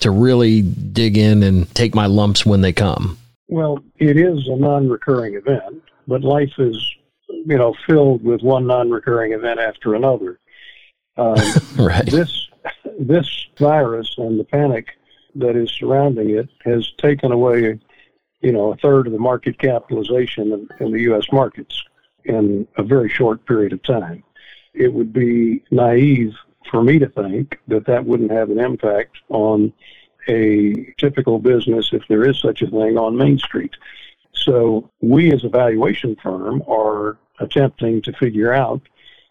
to 0.00 0.10
really 0.10 0.62
dig 0.62 1.18
in 1.18 1.42
and 1.42 1.72
take 1.74 1.94
my 1.94 2.06
lumps 2.06 2.46
when 2.46 2.62
they 2.62 2.72
come? 2.72 3.18
Well, 3.48 3.84
it 3.98 4.16
is 4.16 4.48
a 4.48 4.56
non-recurring 4.56 5.34
event, 5.34 5.82
but 6.08 6.22
life 6.22 6.52
is, 6.58 6.82
you 7.28 7.58
know, 7.58 7.74
filled 7.86 8.24
with 8.24 8.42
one 8.42 8.66
non-recurring 8.66 9.32
event 9.32 9.60
after 9.60 9.94
another. 9.94 10.40
Um, 11.16 11.36
right. 11.78 12.06
This 12.06 12.48
this 12.98 13.46
virus 13.58 14.14
and 14.16 14.40
the 14.40 14.44
panic 14.44 14.88
that 15.34 15.56
is 15.56 15.70
surrounding 15.70 16.30
it 16.30 16.48
has 16.64 16.90
taken 16.98 17.32
away, 17.32 17.78
you 18.40 18.52
know, 18.52 18.72
a 18.72 18.76
third 18.76 19.06
of 19.06 19.12
the 19.12 19.18
market 19.18 19.58
capitalization 19.58 20.52
in, 20.52 20.68
in 20.80 20.92
the 20.92 21.02
U.S. 21.02 21.26
markets 21.32 21.82
in 22.24 22.66
a 22.76 22.82
very 22.82 23.08
short 23.08 23.44
period 23.46 23.72
of 23.72 23.82
time. 23.82 24.22
It 24.72 24.92
would 24.92 25.12
be 25.12 25.62
naive 25.70 26.34
for 26.70 26.82
me 26.82 26.98
to 26.98 27.08
think 27.08 27.60
that 27.68 27.86
that 27.86 28.04
wouldn't 28.04 28.30
have 28.30 28.50
an 28.50 28.58
impact 28.58 29.18
on 29.28 29.72
a 30.28 30.94
typical 30.98 31.38
business, 31.38 31.90
if 31.92 32.02
there 32.08 32.28
is 32.28 32.40
such 32.40 32.62
a 32.62 32.66
thing, 32.66 32.96
on 32.96 33.16
Main 33.16 33.38
Street. 33.38 33.74
So 34.32 34.90
we 35.00 35.32
as 35.32 35.44
a 35.44 35.48
valuation 35.48 36.16
firm 36.22 36.62
are 36.66 37.18
attempting 37.40 38.02
to 38.02 38.12
figure 38.14 38.52
out 38.52 38.80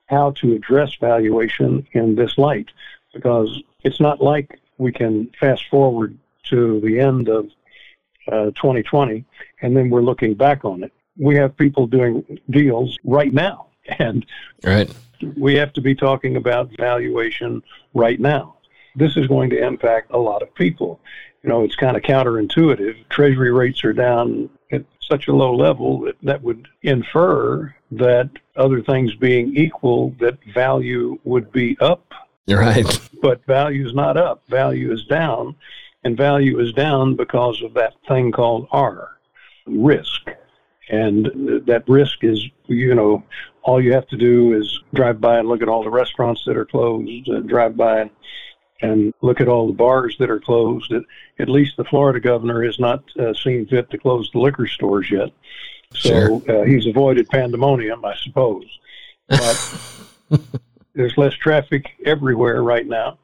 how 0.08 0.32
to 0.32 0.54
address 0.54 0.96
valuation 0.96 1.88
in 1.94 2.16
this 2.16 2.38
light 2.38 2.70
because 3.14 3.62
it's 3.84 4.00
not 4.00 4.22
like 4.22 4.60
we 4.78 4.92
can 4.92 5.30
fast 5.40 5.68
forward 5.70 6.18
to 6.44 6.82
the 6.82 7.00
end 7.00 7.30
of 7.30 7.46
uh, 8.32 8.46
2020 8.52 9.24
and 9.62 9.76
then 9.76 9.90
we're 9.90 10.02
looking 10.02 10.34
back 10.34 10.66
on 10.66 10.84
it. 10.84 10.92
We 11.18 11.36
have 11.36 11.56
people 11.58 11.88
doing 11.88 12.40
deals 12.50 12.98
right 13.04 13.34
now 13.34 13.68
and 14.00 14.26
right. 14.64 14.94
we 15.38 15.56
have 15.56 15.74
to 15.74 15.82
be 15.82 15.96
talking 15.96 16.36
about 16.36 16.72
valuation 16.78 17.62
right 17.94 18.20
now. 18.20 18.56
This 18.96 19.18
is 19.18 19.28
going 19.28 19.50
to 19.52 19.64
impact 19.64 20.12
a 20.12 20.18
lot 20.18 20.42
of 20.42 20.54
people. 20.56 21.00
You 21.44 21.50
know, 21.50 21.64
it's 21.64 21.76
kind 21.76 21.98
of 21.98 22.04
counterintuitive. 22.04 23.10
Treasury 23.10 23.52
rates 23.52 23.84
are 23.84 23.94
down 23.94 24.50
at 24.72 24.86
such 25.02 25.28
a 25.28 25.34
low 25.34 25.56
level 25.56 26.02
that 26.02 26.16
that 26.24 26.42
would 26.42 26.68
infer 26.84 27.74
that 27.92 28.30
other 28.56 28.82
things 28.82 29.14
being 29.16 29.56
equal, 29.56 30.16
that 30.20 30.38
value 30.54 31.20
would 31.24 31.52
be 31.52 31.78
up. 31.80 32.14
You're 32.46 32.60
Right. 32.60 33.10
But 33.22 33.46
value 33.46 33.88
is 33.88 33.94
not 33.94 34.18
up. 34.18 34.44
Value 34.50 34.92
is 34.92 35.06
down. 35.06 35.56
And 36.04 36.18
value 36.18 36.60
is 36.60 36.74
down 36.74 37.16
because 37.16 37.62
of 37.62 37.74
that 37.76 37.94
thing 38.08 38.32
called 38.32 38.68
R, 38.72 39.18
risk. 39.66 40.30
And 40.90 41.26
that 41.66 41.84
risk 41.88 42.24
is, 42.24 42.46
you 42.68 42.94
know, 42.94 43.24
all 43.62 43.82
you 43.82 43.94
have 43.94 44.08
to 44.08 44.18
do 44.18 44.54
is 44.54 44.82
drive 44.94 45.22
by 45.22 45.40
and 45.40 45.48
look 45.48 45.62
at 45.62 45.70
all 45.70 45.84
the 45.84 45.90
restaurants 45.90 46.44
that 46.46 46.58
are 46.58 46.66
closed, 46.66 47.30
uh, 47.30 47.40
drive 47.40 47.78
by 47.78 48.10
and 48.82 49.14
look 49.22 49.40
at 49.40 49.48
all 49.48 49.68
the 49.68 49.74
bars 49.74 50.16
that 50.20 50.30
are 50.30 50.40
closed. 50.40 50.92
At, 50.92 51.04
at 51.40 51.50
least 51.50 51.78
the 51.78 51.86
Florida 51.86 52.20
governor 52.20 52.64
has 52.64 52.80
not 52.80 53.04
uh, 53.18 53.34
seen 53.34 53.66
fit 53.66 53.90
to 53.90 53.98
close 53.98 54.30
the 54.32 54.40
liquor 54.40 54.68
stores 54.68 55.10
yet. 55.10 55.30
So 55.96 56.42
sure. 56.46 56.62
uh, 56.62 56.66
he's 56.66 56.86
avoided 56.86 57.30
pandemonium, 57.30 58.04
I 58.04 58.16
suppose. 58.18 58.66
But 59.28 59.80
there's 60.96 61.18
less 61.18 61.34
traffic 61.36 61.86
everywhere 62.06 62.62
right 62.62 62.86
now. 62.86 63.20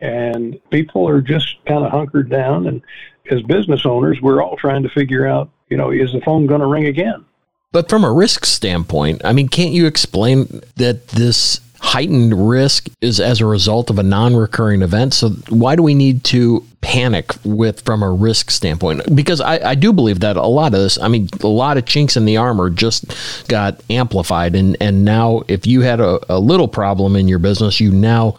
And 0.00 0.58
people 0.70 1.08
are 1.08 1.20
just 1.20 1.56
kind 1.66 1.84
of 1.84 1.90
hunkered 1.90 2.30
down. 2.30 2.66
And 2.66 2.82
as 3.30 3.42
business 3.42 3.84
owners, 3.84 4.18
we're 4.22 4.42
all 4.42 4.56
trying 4.56 4.82
to 4.84 4.88
figure 4.88 5.26
out, 5.26 5.50
you 5.70 5.76
know, 5.76 5.90
is 5.90 6.12
the 6.12 6.20
phone 6.20 6.46
going 6.46 6.60
to 6.60 6.66
ring 6.66 6.86
again? 6.86 7.24
But 7.72 7.88
from 7.88 8.04
a 8.04 8.12
risk 8.12 8.44
standpoint, 8.44 9.22
I 9.24 9.32
mean, 9.32 9.48
can't 9.48 9.72
you 9.72 9.86
explain 9.86 10.60
that 10.76 11.08
this 11.08 11.60
heightened 11.80 12.48
risk 12.48 12.88
is 13.00 13.18
as 13.20 13.40
a 13.40 13.46
result 13.46 13.88
of 13.88 13.98
a 13.98 14.02
non-recurring 14.02 14.82
event. 14.82 15.14
So 15.14 15.30
why 15.48 15.76
do 15.76 15.82
we 15.82 15.94
need 15.94 16.24
to 16.24 16.64
panic 16.82 17.32
with 17.42 17.80
from 17.80 18.02
a 18.02 18.10
risk 18.10 18.50
standpoint? 18.50 19.14
Because 19.16 19.40
I, 19.40 19.70
I 19.70 19.74
do 19.74 19.92
believe 19.92 20.20
that 20.20 20.36
a 20.36 20.46
lot 20.46 20.74
of 20.74 20.80
this, 20.80 21.00
I 21.00 21.08
mean, 21.08 21.28
a 21.42 21.48
lot 21.48 21.78
of 21.78 21.86
chinks 21.86 22.16
in 22.18 22.26
the 22.26 22.36
armor 22.36 22.68
just 22.68 23.06
got 23.48 23.80
amplified, 23.88 24.54
and 24.54 24.76
and 24.80 25.04
now 25.04 25.42
if 25.48 25.66
you 25.66 25.80
had 25.80 26.00
a, 26.00 26.20
a 26.32 26.38
little 26.38 26.68
problem 26.68 27.16
in 27.16 27.28
your 27.28 27.38
business, 27.38 27.80
you 27.80 27.90
now 27.90 28.38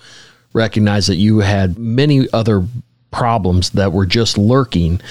recognize 0.54 1.08
that 1.08 1.16
you 1.16 1.40
had 1.40 1.80
many 1.80 2.32
other 2.32 2.66
problems 3.10 3.72
that 3.72 3.92
were 3.92 4.06
just 4.06 4.38
lurking 4.38 5.02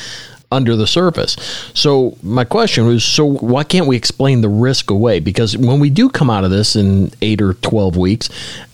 under 0.52 0.76
the 0.76 0.86
surface. 0.86 1.36
So 1.74 2.16
my 2.22 2.44
question 2.44 2.86
was, 2.86 3.04
so 3.04 3.24
why 3.24 3.64
can't 3.64 3.86
we 3.86 3.96
explain 3.96 4.40
the 4.40 4.48
risk 4.48 4.90
away? 4.90 5.20
Because 5.20 5.56
when 5.56 5.80
we 5.80 5.90
do 5.90 6.08
come 6.08 6.30
out 6.30 6.44
of 6.44 6.50
this 6.50 6.76
in 6.76 7.12
eight 7.22 7.40
or 7.40 7.54
12 7.54 7.96
weeks, 7.96 8.28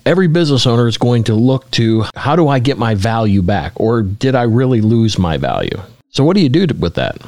every 0.05 0.27
business 0.27 0.67
owner 0.67 0.89
is 0.89 0.97
going 0.97 1.25
to 1.25 1.35
look 1.35 1.71
to 1.73 2.05
how 2.15 2.37
do 2.37 2.49
I 2.49 2.59
get 2.59 2.79
my 2.79 2.95
value 2.95 3.43
back? 3.43 3.73
Or 3.77 4.03
did 4.03 4.35
I 4.35 4.43
really 4.43 4.81
lose 4.81 5.19
my 5.19 5.37
value? 5.37 5.79
So 6.11 6.25
what 6.25 6.35
do 6.37 6.43
you 6.43 6.49
do 6.49 6.67
with 6.79 6.95
that? 6.95 7.19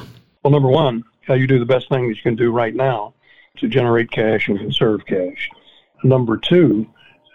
Well, 0.43 0.51
number 0.51 0.69
one, 0.69 1.05
how 1.27 1.35
you 1.35 1.47
do 1.47 1.59
the 1.59 1.67
best 1.67 1.89
thing 1.89 2.09
that 2.09 2.17
you 2.17 2.23
can 2.23 2.37
do 2.37 2.51
right 2.51 2.75
now 2.75 3.13
to 3.59 3.69
generate 3.69 4.11
cash 4.11 4.49
and 4.49 4.59
conserve 4.59 5.05
cash. 5.05 5.51
Number 6.05 6.37
two, 6.37 6.87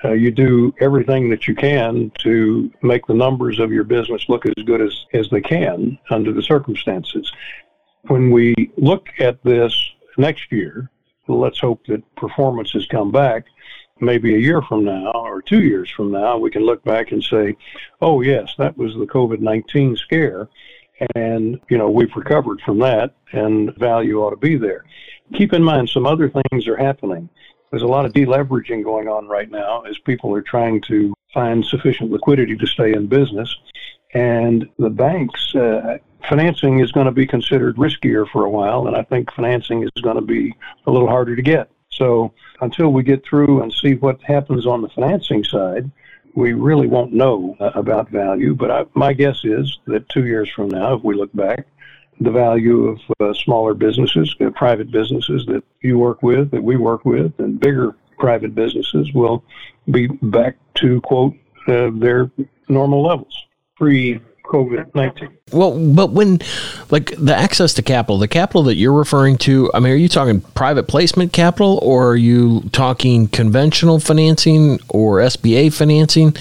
uh, 0.04 0.12
you 0.12 0.32
do 0.32 0.74
everything 0.80 1.30
that 1.30 1.48
you 1.48 1.56
can 1.56 2.12
to 2.20 2.72
make 2.82 3.06
the 3.06 3.14
numbers 3.14 3.60
of 3.60 3.72
your 3.72 3.84
business 3.84 4.28
look 4.28 4.46
as 4.46 4.64
good 4.66 4.82
as, 4.82 5.06
as 5.14 5.30
they 5.30 5.42
can 5.42 5.98
under 6.10 6.32
the 6.32 6.42
circumstances. 6.42 7.32
When 8.08 8.32
we 8.32 8.54
look 8.78 9.08
at 9.20 9.42
this 9.44 9.74
next 10.18 10.52
year, 10.52 10.90
let's 11.28 11.60
hope 11.60 11.86
that 11.88 12.16
performance 12.16 12.72
has 12.72 12.86
come 12.88 13.12
back. 13.12 13.46
Maybe 14.02 14.36
a 14.36 14.40
year 14.40 14.62
from 14.62 14.84
now 14.84 15.12
or 15.14 15.42
two 15.42 15.62
years 15.62 15.90
from 15.90 16.12
now, 16.12 16.38
we 16.38 16.52
can 16.52 16.64
look 16.64 16.84
back 16.84 17.12
and 17.12 17.24
say, 17.24 17.56
oh, 18.02 18.22
yes, 18.22 18.54
that 18.58 18.78
was 18.78 18.94
the 18.96 19.06
COVID 19.06 19.40
19 19.40 19.96
scare. 19.96 20.50
And, 21.16 21.60
you 21.70 21.78
know, 21.78 21.90
we've 21.90 22.16
recovered 22.16 22.62
from 22.62 22.80
that 22.80 23.16
and 23.32 23.76
value 23.78 24.22
ought 24.22 24.32
to 24.32 24.38
be 24.38 24.58
there. 24.58 24.84
Keep 25.34 25.54
in 25.54 25.64
mind, 25.64 25.90
some 25.90 26.06
other 26.06 26.30
things 26.30 26.68
are 26.68 26.76
happening. 26.76 27.30
There's 27.74 27.82
a 27.82 27.88
lot 27.88 28.06
of 28.06 28.14
deleveraging 28.14 28.84
going 28.84 29.08
on 29.08 29.28
right 29.28 29.50
now 29.50 29.82
as 29.82 29.98
people 29.98 30.32
are 30.36 30.44
trying 30.44 30.80
to 30.82 31.12
find 31.34 31.66
sufficient 31.66 32.12
liquidity 32.12 32.56
to 32.56 32.68
stay 32.68 32.94
in 32.94 33.08
business. 33.08 33.52
And 34.14 34.70
the 34.78 34.92
banks, 34.92 35.56
uh, 35.56 35.98
financing 36.30 36.82
is 36.82 36.92
going 36.92 37.08
to 37.08 37.12
be 37.12 37.26
considered 37.26 37.78
riskier 37.78 38.30
for 38.30 38.46
a 38.46 38.50
while, 38.52 38.86
and 38.86 38.96
I 38.96 39.02
think 39.02 39.34
financing 39.34 39.82
is 39.82 40.04
going 40.04 40.18
to 40.18 40.22
be 40.22 40.54
a 40.86 40.92
little 40.92 41.08
harder 41.08 41.36
to 41.36 41.42
get. 41.42 41.72
So 41.90 42.32
until 42.62 42.94
we 42.94 43.02
get 43.02 43.26
through 43.26 43.64
and 43.64 43.74
see 43.74 43.96
what 43.96 44.22
happens 44.22 44.68
on 44.68 44.84
the 44.84 44.90
financing 44.90 45.44
side, 45.44 45.90
we 46.36 46.54
really 46.54 46.86
won't 46.86 47.12
know 47.12 47.58
uh, 47.60 47.72
about 47.74 48.12
value. 48.12 48.54
But 48.54 48.70
I, 48.70 48.86
my 48.94 49.14
guess 49.14 49.44
is 49.44 49.80
that 49.88 50.08
two 50.10 50.28
years 50.28 50.48
from 50.52 50.68
now, 50.68 50.94
if 50.94 51.04
we 51.04 51.16
look 51.16 51.34
back, 51.34 51.66
the 52.20 52.32
value 52.32 52.88
of 52.88 53.00
uh, 53.20 53.34
smaller 53.34 53.74
businesses, 53.74 54.36
uh, 54.42 54.50
private 54.52 54.92
businesses 54.92 55.46
that 55.48 55.64
you 55.82 55.98
work 55.98 56.24
with, 56.24 56.52
that 56.52 56.64
we 56.64 56.78
work 56.78 57.06
with, 57.06 57.38
and 57.40 57.60
bigger 57.60 57.96
private 58.18 58.56
businesses 58.56 59.12
will 59.14 59.44
be 59.92 60.08
back 60.08 60.56
to, 60.76 61.02
quote, 61.02 61.36
uh, 61.68 61.90
their 61.94 62.32
normal 62.70 63.04
levels 63.04 63.36
pre 63.76 64.20
COVID 64.46 64.94
19. 64.94 65.30
Well, 65.52 65.94
but 65.94 66.12
when, 66.12 66.40
like, 66.90 67.16
the 67.18 67.36
access 67.36 67.74
to 67.76 67.82
capital, 67.82 68.18
the 68.18 68.28
capital 68.28 68.64
that 68.64 68.76
you're 68.76 68.94
referring 68.94 69.38
to, 69.40 69.72
I 69.74 69.80
mean, 69.80 69.94
are 69.94 69.98
you 69.98 70.10
talking 70.10 70.42
private 70.42 70.88
placement 70.88 71.34
capital 71.34 71.80
or 71.82 72.10
are 72.10 72.16
you 72.16 72.62
talking 72.72 73.28
conventional 73.28 74.00
financing 74.00 74.80
or 74.90 75.20
SBA 75.20 75.74
financing? 75.74 76.36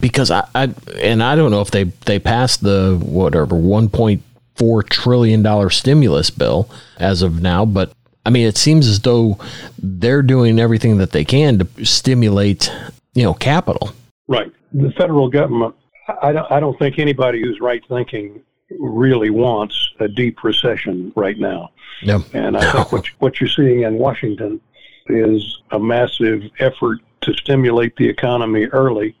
Because 0.00 0.30
I, 0.30 0.46
I 0.54 0.74
and 1.00 1.22
I 1.22 1.34
don't 1.34 1.50
know 1.50 1.62
if 1.62 1.70
they, 1.70 1.84
they 1.84 2.18
passed 2.18 2.62
the 2.62 3.00
whatever 3.02 3.56
1.2 3.56 4.20
four 4.56 4.82
trillion 4.82 5.42
dollar 5.42 5.70
stimulus 5.70 6.30
bill 6.30 6.68
as 6.98 7.22
of 7.22 7.40
now, 7.40 7.64
but 7.64 7.92
I 8.26 8.30
mean, 8.30 8.46
it 8.46 8.56
seems 8.56 8.88
as 8.88 9.00
though 9.00 9.38
they're 9.78 10.22
doing 10.22 10.58
everything 10.58 10.98
that 10.98 11.12
they 11.12 11.24
can 11.24 11.60
to 11.60 11.86
stimulate, 11.86 12.72
you 13.14 13.22
know, 13.22 13.34
capital. 13.34 13.92
Right. 14.26 14.50
The 14.72 14.90
federal 14.98 15.28
government. 15.28 15.76
I 16.22 16.32
don't. 16.32 16.50
I 16.50 16.60
don't 16.60 16.78
think 16.78 16.98
anybody 16.98 17.40
who's 17.40 17.60
right 17.60 17.82
thinking 17.88 18.42
really 18.78 19.30
wants 19.30 19.90
a 20.00 20.08
deep 20.08 20.42
recession 20.42 21.12
right 21.14 21.38
now. 21.38 21.70
No. 22.04 22.24
And 22.32 22.56
I 22.56 22.72
think 22.72 22.92
what 22.92 23.06
what 23.20 23.40
you're 23.40 23.48
seeing 23.48 23.82
in 23.82 23.94
Washington 23.94 24.60
is 25.08 25.58
a 25.70 25.78
massive 25.78 26.42
effort 26.58 26.98
to 27.22 27.32
stimulate 27.34 27.94
the 27.96 28.08
economy 28.08 28.66
early 28.66 29.16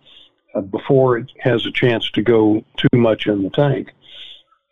uh, 0.54 0.60
before 0.62 1.18
it 1.18 1.30
has 1.40 1.64
a 1.64 1.70
chance 1.70 2.10
to 2.10 2.22
go 2.22 2.64
too 2.76 2.98
much 2.98 3.26
in 3.26 3.42
the 3.42 3.50
tank. 3.50 3.92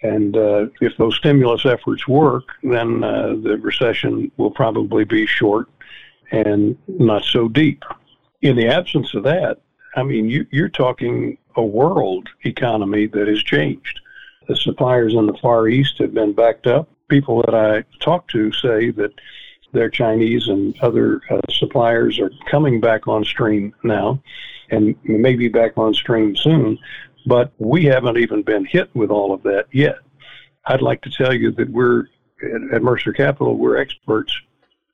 And 0.04 0.36
uh, 0.36 0.66
if 0.82 0.96
those 0.98 1.16
stimulus 1.16 1.64
efforts 1.64 2.06
work, 2.06 2.44
then 2.62 3.02
uh, 3.02 3.36
the 3.42 3.56
recession 3.56 4.30
will 4.36 4.50
probably 4.50 5.04
be 5.04 5.26
short 5.26 5.66
and 6.30 6.76
not 6.86 7.24
so 7.24 7.48
deep. 7.48 7.82
In 8.42 8.54
the 8.54 8.68
absence 8.68 9.14
of 9.14 9.22
that, 9.24 9.62
I 9.96 10.02
mean, 10.02 10.28
you, 10.28 10.46
you're 10.50 10.68
talking 10.68 11.38
a 11.56 11.64
world 11.64 12.28
economy 12.44 13.06
that 13.06 13.28
has 13.28 13.42
changed. 13.42 14.00
The 14.46 14.56
suppliers 14.56 15.14
in 15.14 15.26
the 15.26 15.38
Far 15.40 15.68
East 15.68 15.98
have 16.00 16.12
been 16.12 16.34
backed 16.34 16.66
up. 16.66 16.86
People 17.08 17.42
that 17.42 17.54
I 17.54 17.84
talk 18.00 18.28
to 18.28 18.52
say 18.52 18.90
that 18.90 19.12
their 19.72 19.88
Chinese 19.88 20.48
and 20.48 20.78
other 20.82 21.22
uh, 21.30 21.40
suppliers 21.50 22.18
are 22.18 22.30
coming 22.50 22.78
back 22.78 23.08
on 23.08 23.24
stream 23.24 23.74
now 23.82 24.20
and 24.70 24.94
maybe 25.04 25.48
back 25.48 25.78
on 25.78 25.94
stream 25.94 26.36
soon. 26.36 26.78
But 27.26 27.52
we 27.58 27.84
haven't 27.84 28.18
even 28.18 28.42
been 28.42 28.64
hit 28.64 28.94
with 28.94 29.10
all 29.10 29.32
of 29.32 29.42
that 29.44 29.66
yet. 29.72 29.98
I'd 30.66 30.82
like 30.82 31.02
to 31.02 31.10
tell 31.10 31.32
you 31.32 31.50
that 31.52 31.70
we're 31.70 32.04
at, 32.72 32.82
Mercer 32.82 33.12
Capital, 33.12 33.56
we're 33.56 33.76
experts 33.76 34.34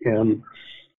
in, 0.02 0.42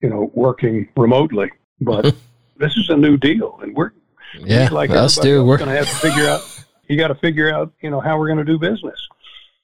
you 0.01 0.09
know, 0.09 0.31
working 0.33 0.89
remotely. 0.97 1.51
But 1.79 2.15
this 2.57 2.77
is 2.77 2.89
a 2.89 2.97
new 2.97 3.17
deal, 3.17 3.59
and 3.61 3.75
we're 3.75 3.91
yeah, 4.39 4.69
like 4.71 4.89
us 4.89 5.17
too. 5.17 5.43
We're 5.43 5.57
going 5.57 5.69
to 5.69 5.75
have 5.75 5.89
to 5.89 5.95
figure 5.95 6.27
out, 6.27 6.65
you 6.87 6.97
got 6.97 7.09
to 7.09 7.15
figure 7.15 7.53
out, 7.53 7.73
you 7.81 7.89
know, 7.89 7.99
how 7.99 8.17
we're 8.17 8.27
going 8.27 8.45
to 8.45 8.45
do 8.45 8.57
business. 8.57 9.07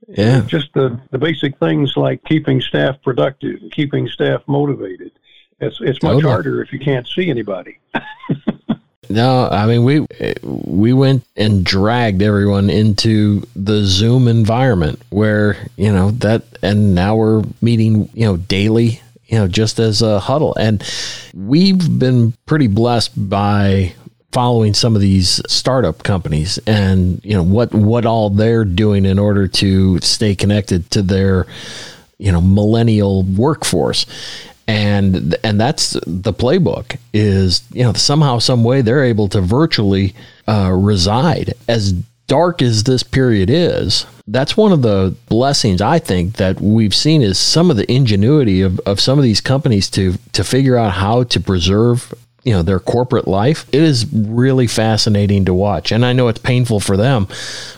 Yeah. 0.08 0.42
Just 0.42 0.74
the, 0.74 1.00
the 1.12 1.18
basic 1.18 1.58
things 1.60 1.98
like 1.98 2.24
keeping 2.24 2.62
staff 2.62 3.02
productive 3.02 3.60
keeping 3.72 4.08
staff 4.08 4.42
motivated. 4.48 5.12
It's, 5.60 5.80
it's 5.82 6.02
much 6.04 6.14
Totally. 6.14 6.32
harder 6.32 6.62
if 6.62 6.72
you 6.72 6.80
can't 6.80 7.08
see 7.08 7.30
anybody. 7.30 7.80
No, 9.10 9.48
I 9.50 9.66
mean 9.68 9.84
we 9.84 10.06
we 10.44 10.94
went 10.94 11.24
and 11.36 11.64
dragged 11.66 12.22
everyone 12.22 12.70
into 12.70 13.48
the 13.56 13.84
Zoom 13.84 14.28
environment 14.28 15.02
where 15.10 15.58
you 15.78 15.92
know 15.92 16.12
that, 16.12 16.44
and 16.62 16.94
now 16.94 17.16
we're 17.16 17.44
meeting 17.62 18.10
you 18.14 18.26
know 18.26 18.38
daily, 18.38 19.02
you 19.28 19.38
know 19.40 19.48
just 19.48 19.80
as 19.80 20.02
a 20.02 20.20
huddle, 20.20 20.56
and 20.56 20.84
we've 21.34 22.00
been 22.00 22.34
pretty 22.46 22.68
blessed 22.68 23.30
by 23.30 23.94
following 24.34 24.74
some 24.74 24.94
of 24.94 25.02
these 25.02 25.42
startup 25.48 26.04
companies 26.04 26.60
and 26.68 27.24
you 27.24 27.34
know 27.34 27.44
what 27.44 27.74
what 27.74 28.06
all 28.06 28.30
they're 28.30 28.66
doing 28.66 29.06
in 29.06 29.18
order 29.18 29.48
to 29.48 30.00
stay 30.02 30.36
connected 30.36 30.92
to 30.92 31.02
their 31.02 31.48
you 32.18 32.32
know 32.32 32.42
millennial 32.42 33.24
workforce 33.24 34.06
and 34.68 35.36
and 35.44 35.60
that's 35.60 35.92
the 36.06 36.34
playbook 36.34 36.98
is 37.14 37.64
you 37.72 37.84
know 37.84 37.94
somehow 37.94 38.40
some 38.40 38.64
way 38.64 38.82
they're 38.82 39.04
able 39.04 39.30
to 39.30 39.42
virtually 39.42 40.14
uh, 40.48 40.72
reside. 40.74 41.54
As 41.68 41.94
dark 42.28 42.62
as 42.62 42.84
this 42.84 43.04
period 43.04 43.50
is 43.50 44.06
that's 44.28 44.58
one 44.58 44.74
of 44.74 44.82
the 44.82 45.16
blessings 45.30 45.80
i 45.80 45.98
think 45.98 46.34
that 46.34 46.60
we've 46.60 46.94
seen 46.94 47.22
is 47.22 47.40
some 47.40 47.72
of 47.72 47.78
the 47.78 47.90
ingenuity 47.90 48.60
of, 48.62 48.78
of 48.82 49.00
some 49.00 49.18
of 49.18 49.24
these 49.24 49.40
companies 49.40 49.90
to 49.90 50.16
to 50.34 50.44
figure 50.44 50.76
out 50.76 50.92
how 50.92 51.24
to 51.24 51.40
preserve 51.40 52.14
you 52.48 52.54
know 52.54 52.62
their 52.62 52.80
corporate 52.80 53.28
life. 53.28 53.66
It 53.74 53.84
is 53.84 54.06
really 54.14 54.68
fascinating 54.68 55.44
to 55.46 55.54
watch. 55.54 55.92
And 55.92 56.06
i 56.06 56.14
know 56.14 56.30
it's 56.30 56.40
painful 56.40 56.80
for 56.80 56.96
them 56.96 57.28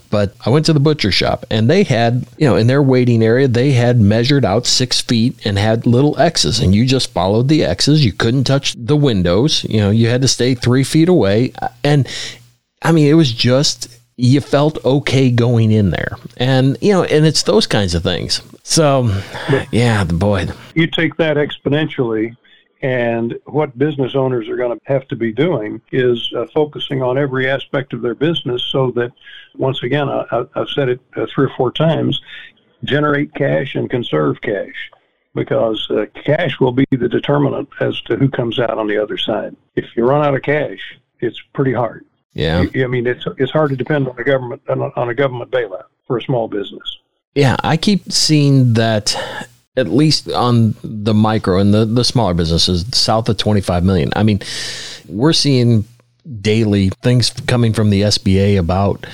but 0.10 0.34
I 0.46 0.50
went 0.50 0.66
to 0.66 0.74
the 0.74 0.80
butcher 0.80 1.12
shop 1.12 1.46
and 1.52 1.70
they 1.70 1.84
had, 1.84 2.26
you 2.38 2.48
know, 2.48 2.56
in 2.56 2.68
their 2.68 2.82
waiting 2.82 3.24
area, 3.24 3.48
they 3.48 3.72
had 3.72 4.00
measured 4.00 4.46
out 4.46 4.66
six 4.66 5.02
feet 5.02 5.36
and 5.46 5.58
had 5.58 5.86
little 5.86 6.20
X's, 6.20 6.60
and 6.60 6.74
you 6.74 6.86
just 6.86 7.12
followed 7.12 7.48
the 7.48 7.64
X's. 7.64 8.04
You 8.04 8.14
couldn't 8.14 8.46
touch 8.46 8.76
the 8.78 8.98
windows. 8.98 9.64
You 9.70 9.78
know, 9.78 9.90
you 9.90 10.08
had 10.08 10.22
to 10.22 10.28
stay 10.28 10.56
three 10.56 10.84
feet 10.84 11.10
away. 11.10 11.54
And 11.84 12.08
I 12.82 12.92
mean, 12.92 13.08
it 13.08 13.14
was 13.14 13.32
just, 13.32 13.88
you 14.18 14.42
felt 14.42 14.84
okay 14.84 15.32
going 15.32 15.72
in 15.72 15.92
there. 15.92 16.18
And, 16.38 16.78
you 16.82 16.94
know, 16.94 17.04
and 17.04 17.26
it's 17.26 17.44
those 17.44 17.68
kinds 17.68 17.94
of 17.96 18.04
things. 18.04 18.42
So, 18.64 19.22
yeah, 19.72 20.04
the 20.04 20.14
boy. 20.14 20.48
you 20.76 20.88
take 20.88 21.18
that 21.18 21.38
exponentially 21.38 22.36
and 22.82 23.38
what 23.46 23.78
business 23.78 24.16
owners 24.16 24.48
are 24.48 24.56
going 24.56 24.78
to 24.78 24.86
have 24.86 25.08
to 25.10 25.16
be 25.16 25.34
doing 25.34 25.82
is 25.92 26.32
uh, 26.36 26.46
focusing 26.54 27.02
on 27.02 27.18
every 27.18 27.50
aspect 27.50 27.94
of 27.94 28.02
their 28.02 28.16
business 28.16 28.64
so 28.72 28.92
that 28.92 29.12
once 29.58 29.84
again 29.84 30.08
I, 30.08 30.46
i've 30.56 30.70
said 30.70 30.90
it 30.90 31.02
uh, 31.16 31.26
three 31.34 31.48
or 31.48 31.56
four 31.58 31.72
times 31.72 32.22
generate 32.84 33.34
cash 33.36 33.76
and 33.76 33.90
conserve 33.90 34.42
cash. 34.42 34.92
Because 35.36 35.88
uh, 35.92 36.06
cash 36.26 36.60
will 36.60 36.72
be 36.72 36.86
the 36.90 37.08
determinant 37.08 37.70
as 37.80 38.02
to 38.04 38.16
who 38.16 38.30
comes 38.30 38.60
out 38.60 38.80
on 38.80 38.88
the 38.88 38.98
other 38.98 39.16
side. 39.16 39.56
If 39.76 39.86
you 39.96 40.04
run 40.04 40.26
out 40.26 40.34
of 40.34 40.42
cash 40.42 40.98
it's 41.22 41.40
pretty 41.54 41.74
hard. 41.74 42.06
Yeah. 42.34 42.66
i 42.76 42.88
mean 42.88 43.08
it's 43.08 43.26
it's 43.38 43.52
hard 43.52 43.72
to 43.72 43.76
depend 43.76 44.08
on 44.08 44.16
the 44.16 44.24
government 44.24 44.62
on 44.70 45.10
a 45.10 45.14
government 45.14 45.52
bailout 45.52 45.86
for 46.08 46.18
a 46.18 46.22
small 46.22 46.48
business. 46.48 46.98
Yeah, 47.36 47.58
I 47.64 47.78
keep 47.78 48.12
seeing 48.12 48.74
that 48.74 49.16
at 49.78 49.88
least 49.88 50.30
on 50.30 50.76
the 50.84 51.14
micro 51.14 51.60
and 51.60 51.74
the, 51.74 51.86
the 51.86 52.04
smaller 52.04 52.34
businesses 52.34 52.86
south 52.92 53.30
of 53.30 53.38
25 53.38 53.84
million. 53.84 54.12
I 54.16 54.24
mean, 54.24 54.42
we're 55.08 55.34
seeing 55.34 55.86
daily 56.42 56.90
things 57.02 57.30
coming 57.30 57.74
from 57.74 57.90
the 57.90 58.02
SBA 58.02 58.60
about 58.60 59.06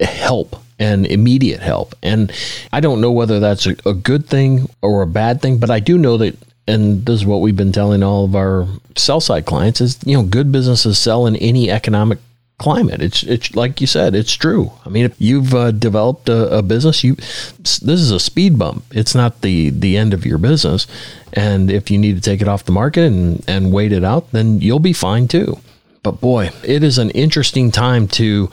help 0.00 0.56
and 0.78 1.06
immediate 1.06 1.60
help. 1.60 1.94
And 2.02 2.32
I 2.72 2.80
don't 2.80 3.00
know 3.00 3.12
whether 3.12 3.40
that's 3.40 3.66
a, 3.66 3.76
a 3.86 3.94
good 3.94 4.26
thing 4.26 4.68
or 4.82 5.02
a 5.02 5.06
bad 5.06 5.40
thing, 5.40 5.58
but 5.58 5.70
I 5.70 5.80
do 5.80 5.98
know 5.98 6.16
that 6.18 6.36
and 6.66 7.04
this 7.04 7.20
is 7.20 7.26
what 7.26 7.40
we've 7.40 7.56
been 7.56 7.72
telling 7.72 8.02
all 8.02 8.24
of 8.24 8.34
our 8.34 8.66
sell 8.96 9.20
side 9.20 9.44
clients 9.44 9.80
is 9.80 9.98
you 10.04 10.16
know 10.16 10.22
good 10.22 10.50
businesses 10.50 10.98
sell 10.98 11.26
in 11.26 11.36
any 11.36 11.70
economic 11.70 12.18
climate. 12.58 13.02
It's 13.02 13.22
it's 13.22 13.54
like 13.54 13.80
you 13.80 13.86
said, 13.86 14.14
it's 14.14 14.32
true. 14.32 14.72
I 14.84 14.88
mean, 14.88 15.04
if 15.04 15.14
you've 15.18 15.54
uh, 15.54 15.70
developed 15.70 16.28
a, 16.28 16.58
a 16.58 16.62
business, 16.62 17.04
you 17.04 17.16
this 17.58 17.82
is 17.82 18.10
a 18.10 18.20
speed 18.20 18.58
bump. 18.58 18.84
It's 18.90 19.14
not 19.14 19.40
the 19.42 19.70
the 19.70 19.96
end 19.96 20.14
of 20.14 20.24
your 20.24 20.38
business. 20.38 20.86
And 21.32 21.70
if 21.70 21.90
you 21.90 21.98
need 21.98 22.14
to 22.14 22.22
take 22.22 22.40
it 22.40 22.48
off 22.48 22.64
the 22.64 22.72
market 22.72 23.04
and 23.04 23.44
and 23.48 23.72
wait 23.72 23.92
it 23.92 24.04
out, 24.04 24.30
then 24.32 24.60
you'll 24.60 24.78
be 24.78 24.92
fine 24.92 25.28
too. 25.28 25.58
But 26.02 26.20
boy, 26.20 26.50
it 26.62 26.84
is 26.84 26.98
an 26.98 27.10
interesting 27.10 27.70
time 27.70 28.06
to 28.08 28.50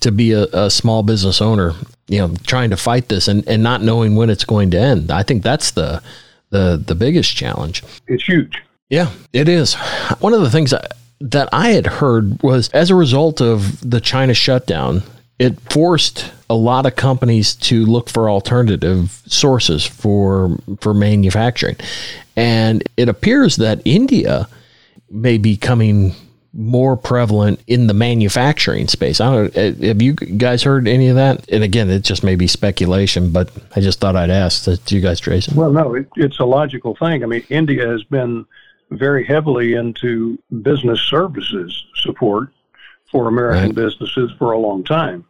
to 0.00 0.12
be 0.12 0.32
a, 0.32 0.44
a 0.52 0.70
small 0.70 1.02
business 1.02 1.40
owner. 1.40 1.74
You 2.08 2.18
know, 2.18 2.34
trying 2.46 2.70
to 2.70 2.76
fight 2.76 3.08
this 3.08 3.28
and 3.28 3.46
and 3.48 3.62
not 3.62 3.82
knowing 3.82 4.16
when 4.16 4.30
it's 4.30 4.44
going 4.44 4.70
to 4.72 4.78
end. 4.78 5.10
I 5.10 5.22
think 5.22 5.42
that's 5.42 5.72
the 5.72 6.02
the 6.50 6.82
the 6.84 6.94
biggest 6.94 7.34
challenge. 7.34 7.82
it's 8.06 8.24
huge 8.24 8.62
Yeah, 8.88 9.10
it 9.32 9.48
is. 9.48 9.74
One 10.20 10.34
of 10.34 10.42
the 10.42 10.50
things 10.50 10.70
that, 10.70 10.96
that 11.30 11.48
I 11.52 11.70
had 11.70 11.86
heard 11.86 12.42
was 12.42 12.68
as 12.70 12.90
a 12.90 12.94
result 12.94 13.40
of 13.40 13.88
the 13.88 14.00
China 14.00 14.34
shutdown, 14.34 15.02
it 15.38 15.58
forced 15.70 16.32
a 16.50 16.54
lot 16.54 16.86
of 16.86 16.96
companies 16.96 17.54
to 17.54 17.86
look 17.86 18.10
for 18.10 18.28
alternative 18.28 19.22
sources 19.26 19.84
for 19.84 20.58
for 20.80 20.94
manufacturing. 20.94 21.76
And 22.36 22.82
it 22.96 23.08
appears 23.08 23.56
that 23.56 23.80
India 23.84 24.48
may 25.10 25.38
be 25.38 25.56
coming 25.56 26.14
more 26.54 26.96
prevalent 26.96 27.60
in 27.66 27.86
the 27.86 27.94
manufacturing 27.94 28.86
space. 28.86 29.20
I 29.20 29.32
don't 29.32 29.56
know. 29.56 29.88
Have 29.88 30.02
you 30.02 30.12
guys 30.12 30.62
heard 30.62 30.86
any 30.86 31.08
of 31.08 31.16
that? 31.16 31.48
And 31.50 31.64
again, 31.64 31.88
it 31.88 32.00
just 32.02 32.22
may 32.22 32.34
be 32.34 32.46
speculation, 32.46 33.32
but 33.32 33.50
I 33.74 33.80
just 33.80 34.00
thought 34.00 34.16
I'd 34.16 34.30
ask 34.30 34.64
that 34.64 34.90
you 34.92 35.00
guys, 35.00 35.20
Jason. 35.20 35.56
Well, 35.56 35.72
no, 35.72 35.94
it, 35.94 36.08
it's 36.16 36.38
a 36.40 36.44
logical 36.44 36.94
thing. 36.94 37.22
I 37.22 37.26
mean, 37.26 37.44
India 37.48 37.88
has 37.88 38.04
been 38.04 38.44
very 38.98 39.24
heavily 39.24 39.74
into 39.74 40.38
business 40.62 41.00
services 41.00 41.84
support 41.96 42.48
for 43.10 43.28
American 43.28 43.66
Right. 43.66 43.74
businesses 43.74 44.30
for 44.38 44.52
a 44.52 44.58
long 44.58 44.84
time. 44.84 45.24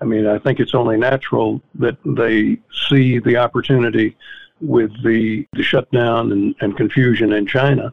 I 0.00 0.04
mean, 0.04 0.26
I 0.26 0.38
think 0.38 0.60
it's 0.60 0.74
only 0.74 0.96
natural 0.96 1.60
that 1.74 1.96
they 2.04 2.58
see 2.88 3.18
the 3.18 3.36
opportunity 3.36 4.16
with 4.60 4.90
the, 5.02 5.46
the 5.54 5.62
shutdown 5.62 6.32
and, 6.32 6.54
and 6.60 6.76
confusion 6.76 7.32
in 7.32 7.46
China 7.46 7.92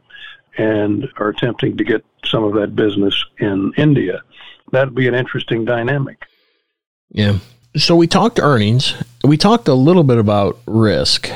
and 0.57 1.07
are 1.17 1.29
attempting 1.29 1.75
to 1.77 1.83
get 1.83 2.05
some 2.23 2.43
of 2.43 2.53
that 2.53 2.75
business 2.75 3.23
in 3.39 3.73
India. 3.77 4.21
That'd 4.71 4.95
be 4.95 5.07
an 5.07 5.15
interesting 5.15 5.65
dynamic. 5.65 6.23
Yeah. 7.09 7.39
So 7.75 7.95
we 7.95 8.07
talked 8.07 8.39
earnings. 8.39 8.95
We 9.23 9.37
talked 9.37 9.67
a 9.67 9.73
little 9.73 10.03
bit 10.03 10.17
about 10.17 10.59
risk. 10.65 11.29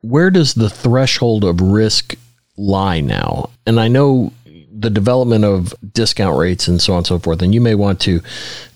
Where 0.00 0.30
does 0.30 0.54
the 0.54 0.70
threshold 0.70 1.44
of 1.44 1.60
risk 1.60 2.16
lie 2.60 3.00
now? 3.00 3.50
And 3.66 3.80
I 3.80 3.88
know 3.88 4.32
the 4.72 4.90
development 4.90 5.44
of 5.44 5.74
discount 5.92 6.38
rates 6.38 6.68
and 6.68 6.80
so 6.80 6.94
on 6.94 6.98
and 6.98 7.06
so 7.06 7.18
forth. 7.18 7.42
And 7.42 7.54
you 7.54 7.60
may 7.60 7.74
want 7.74 8.00
to 8.00 8.20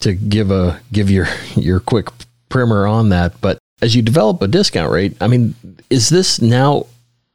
to 0.01 0.13
give 0.13 0.51
a 0.51 0.81
give 0.93 1.11
your 1.11 1.27
your 1.57 1.81
quick 1.81 2.09
primer 2.49 2.87
on 2.87 3.09
that. 3.11 3.41
But 3.41 3.59
as 3.83 3.95
you 3.95 4.03
develop 4.03 4.43
a 4.43 4.49
discount 4.49 4.91
rate, 4.91 5.17
I 5.21 5.27
mean, 5.27 5.55
is 5.91 6.09
this 6.09 6.41
now 6.41 6.87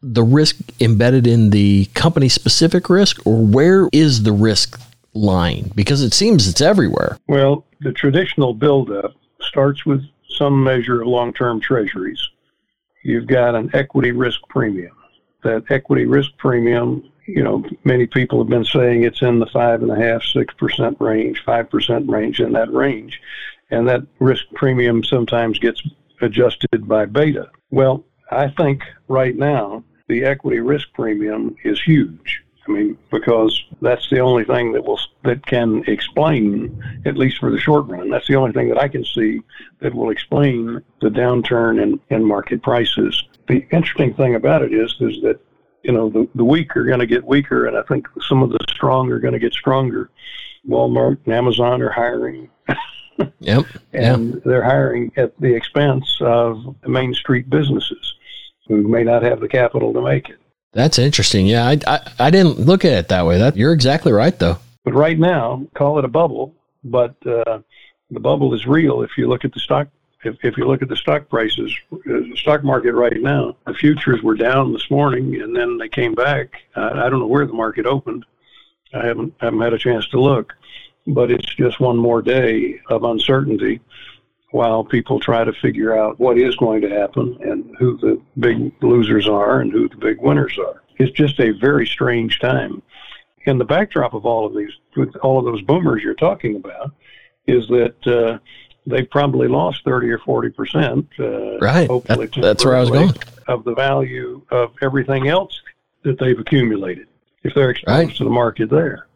the 0.02 0.24
risk 0.24 0.58
embedded 0.80 1.28
in 1.28 1.50
the 1.50 1.86
company 1.94 2.30
specific 2.30 2.90
risk, 2.90 3.26
or 3.26 3.46
where 3.46 3.90
is 3.92 4.24
the 4.24 4.32
risk 4.32 4.80
lying? 5.14 5.72
Because 5.76 6.02
it 6.02 6.14
seems 6.14 6.48
it's 6.48 6.62
everywhere. 6.62 7.18
Well, 7.28 7.66
the 7.82 7.92
traditional 7.92 8.54
buildup 8.54 9.14
starts 9.42 9.86
with 9.86 10.06
some 10.38 10.64
measure 10.64 11.02
of 11.02 11.08
long 11.08 11.34
term 11.34 11.60
treasuries. 11.60 12.22
You've 13.04 13.28
got 13.28 13.56
an 13.56 13.70
equity 13.74 14.12
risk 14.12 14.42
premium. 14.50 14.96
That 15.44 15.64
equity 15.70 16.06
risk 16.06 16.32
premium, 16.38 17.10
you 17.26 17.44
know, 17.44 17.64
many 17.84 18.08
people 18.08 18.40
have 18.40 18.50
been 18.50 18.66
saying 18.66 19.04
it's 19.04 19.22
in 19.22 19.40
the 19.40 19.46
five 19.48 19.82
and 19.82 19.92
a 19.92 19.96
half, 19.96 20.24
six 20.24 20.54
percent 20.56 20.98
range, 21.00 21.42
five 21.46 21.70
percent 21.70 22.10
range, 22.10 22.40
in 22.40 22.52
that 22.54 22.74
range. 22.74 23.22
And 23.72 23.88
that 23.88 24.02
risk 24.20 24.44
premium 24.56 25.04
sometimes 25.04 25.60
gets 25.60 25.82
adjusted 26.22 26.88
by 26.88 27.06
beta. 27.06 27.50
Well, 27.72 28.04
I 28.32 28.50
think 28.50 28.84
right 29.08 29.36
now 29.36 29.84
the 30.08 30.26
equity 30.26 30.60
risk 30.60 30.92
premium 30.94 31.56
is 31.64 31.82
huge. 31.82 32.44
I 32.70 32.72
mean, 32.72 32.98
because 33.10 33.64
that's 33.82 34.10
the 34.10 34.20
only 34.20 34.44
thing 34.44 34.74
that 34.74 34.86
will 34.86 35.00
that 35.24 35.46
can 35.46 35.84
explain, 35.88 36.84
at 37.06 37.18
least 37.18 37.40
for 37.40 37.50
the 37.50 37.60
short 37.60 37.88
run, 37.88 38.10
that's 38.10 38.28
the 38.28 38.36
only 38.36 38.52
thing 38.52 38.70
that 38.70 38.78
I 38.78 38.88
can 38.88 39.04
see 39.04 39.42
that 39.80 39.94
will 39.94 40.12
explain 40.12 40.82
the 41.02 41.10
downturn 41.10 41.82
in, 41.82 42.00
in 42.10 42.24
market 42.24 42.62
prices. 42.62 43.24
The 43.48 43.66
interesting 43.72 44.14
thing 44.14 44.36
about 44.36 44.62
it 44.62 44.74
is 44.74 44.96
is 45.00 45.22
that 45.24 45.40
you 45.84 45.92
know 45.92 46.10
the, 46.10 46.28
the 46.36 46.46
weak 46.46 46.76
are 46.78 46.86
going 46.86 47.00
to 47.00 47.08
get 47.08 47.26
weaker, 47.26 47.66
and 47.66 47.76
I 47.76 47.82
think 47.84 48.08
some 48.28 48.44
of 48.44 48.52
the 48.52 48.60
strong 48.70 49.12
are 49.12 49.20
going 49.20 49.34
to 49.34 49.40
get 49.40 49.54
stronger. 49.54 50.12
Walmart 50.68 51.18
and 51.26 51.34
Amazon 51.34 51.82
are 51.82 51.90
hiring, 51.90 52.50
Yep. 53.40 53.66
And 53.94 54.42
they're 54.46 54.64
hiring 54.64 55.12
at 55.18 55.38
the 55.40 55.54
expense 55.54 56.18
of 56.22 56.76
Main 56.86 57.14
Street 57.14 57.50
businesses 57.50 58.14
who 58.68 58.88
may 58.88 59.04
not 59.04 59.24
have 59.24 59.40
the 59.40 59.48
capital 59.48 59.94
to 59.94 60.02
make 60.02 60.30
it. 60.30 60.40
That's 60.72 61.00
interesting. 61.00 61.48
Yeah, 61.48 61.68
I, 61.68 61.80
I 61.88 62.12
I 62.20 62.30
didn't 62.30 62.60
look 62.60 62.86
at 62.86 62.94
it 62.94 63.08
that 63.10 63.26
way. 63.26 63.38
That 63.40 63.58
you're 63.58 63.74
exactly 63.74 64.12
right 64.12 64.38
though. 64.38 64.58
But 64.84 64.94
right 64.94 65.18
now, 65.18 65.66
call 65.74 66.00
it 66.00 66.06
a 66.06 66.10
bubble, 66.10 66.54
but 66.84 67.16
uh, 67.26 67.60
the 68.12 68.20
bubble 68.20 68.54
is 68.54 68.66
real 68.66 69.02
if 69.02 69.18
you 69.18 69.28
look 69.28 69.46
at 69.46 69.54
the 69.54 69.60
stock 69.60 69.88
if, 70.24 70.38
if 70.44 70.58
you 70.58 70.66
look 70.66 70.82
at 70.82 70.90
the 70.90 70.96
stock 70.96 71.30
prices, 71.30 71.74
uh, 71.94 71.98
the 72.06 72.36
stock 72.36 72.64
market 72.64 72.94
right 72.94 73.22
now, 73.22 73.56
the 73.66 73.74
futures 73.74 74.22
were 74.22 74.36
down 74.36 74.74
this 74.74 74.90
morning 74.92 75.42
and 75.42 75.56
then 75.56 75.78
they 75.78 75.88
came 75.88 76.14
back. 76.14 76.62
I, 76.76 77.06
I 77.06 77.10
don't 77.10 77.20
know 77.20 77.28
where 77.28 77.48
the 77.48 77.54
market 77.54 77.86
opened. 77.86 78.26
I 78.94 79.06
haven't 79.06 79.34
haven't 79.40 79.62
had 79.62 79.74
a 79.74 79.78
chance 79.78 80.08
to 80.10 80.20
look, 80.20 80.54
but 81.06 81.32
it's 81.32 81.54
just 81.56 81.80
one 81.80 81.98
more 81.98 82.22
day 82.22 82.80
of 82.90 83.04
uncertainty 83.04 83.82
while 84.52 84.84
people 84.84 85.20
try 85.20 85.44
to 85.44 85.54
figure 85.54 85.98
out 85.98 86.20
what 86.20 86.38
is 86.38 86.56
going 86.56 86.82
to 86.82 86.90
happen 86.90 87.38
and 87.42 87.76
who 87.78 87.98
the 87.98 88.20
big 88.40 88.72
losers 88.82 89.28
are 89.28 89.62
and 89.62 89.72
who 89.72 89.88
the 89.88 89.98
big 89.98 90.20
winners 90.20 90.58
are. 90.58 90.82
It's 90.98 91.12
just 91.12 91.40
a 91.40 91.52
very 91.52 91.86
strange 91.86 92.40
time. 92.40 92.82
And 93.46 93.60
the 93.60 93.66
backdrop 93.66 94.14
of 94.14 94.26
all 94.26 94.46
of 94.46 94.56
these, 94.56 94.72
with 94.96 95.16
all 95.18 95.40
of 95.40 95.46
those 95.46 95.62
boomers 95.62 96.04
you're 96.04 96.14
talking 96.14 96.56
about, 96.56 96.92
is 97.48 97.68
that 97.68 98.08
uh, 98.08 98.40
they 98.86 99.04
probably 99.04 99.48
lost 99.48 99.84
30 99.86 100.10
or 100.10 100.20
40 100.20 100.50
percent. 100.50 101.08
Uh, 101.18 101.58
right. 101.60 101.88
That, 102.06 102.32
that's 102.42 102.66
where 102.66 102.76
I 102.76 102.82
was 102.82 102.90
going. 102.90 103.14
Of 103.48 103.64
the 103.64 103.74
value 103.74 104.42
of 104.52 104.74
everything 104.82 105.28
else 105.28 105.62
that 106.04 106.20
they've 106.20 106.38
accumulated, 106.38 107.08
if 107.44 107.54
they're 107.54 107.72
exposed 107.72 108.08
right. 108.08 108.16
to 108.18 108.24
the 108.24 108.30
market 108.30 108.70
there. 108.70 109.08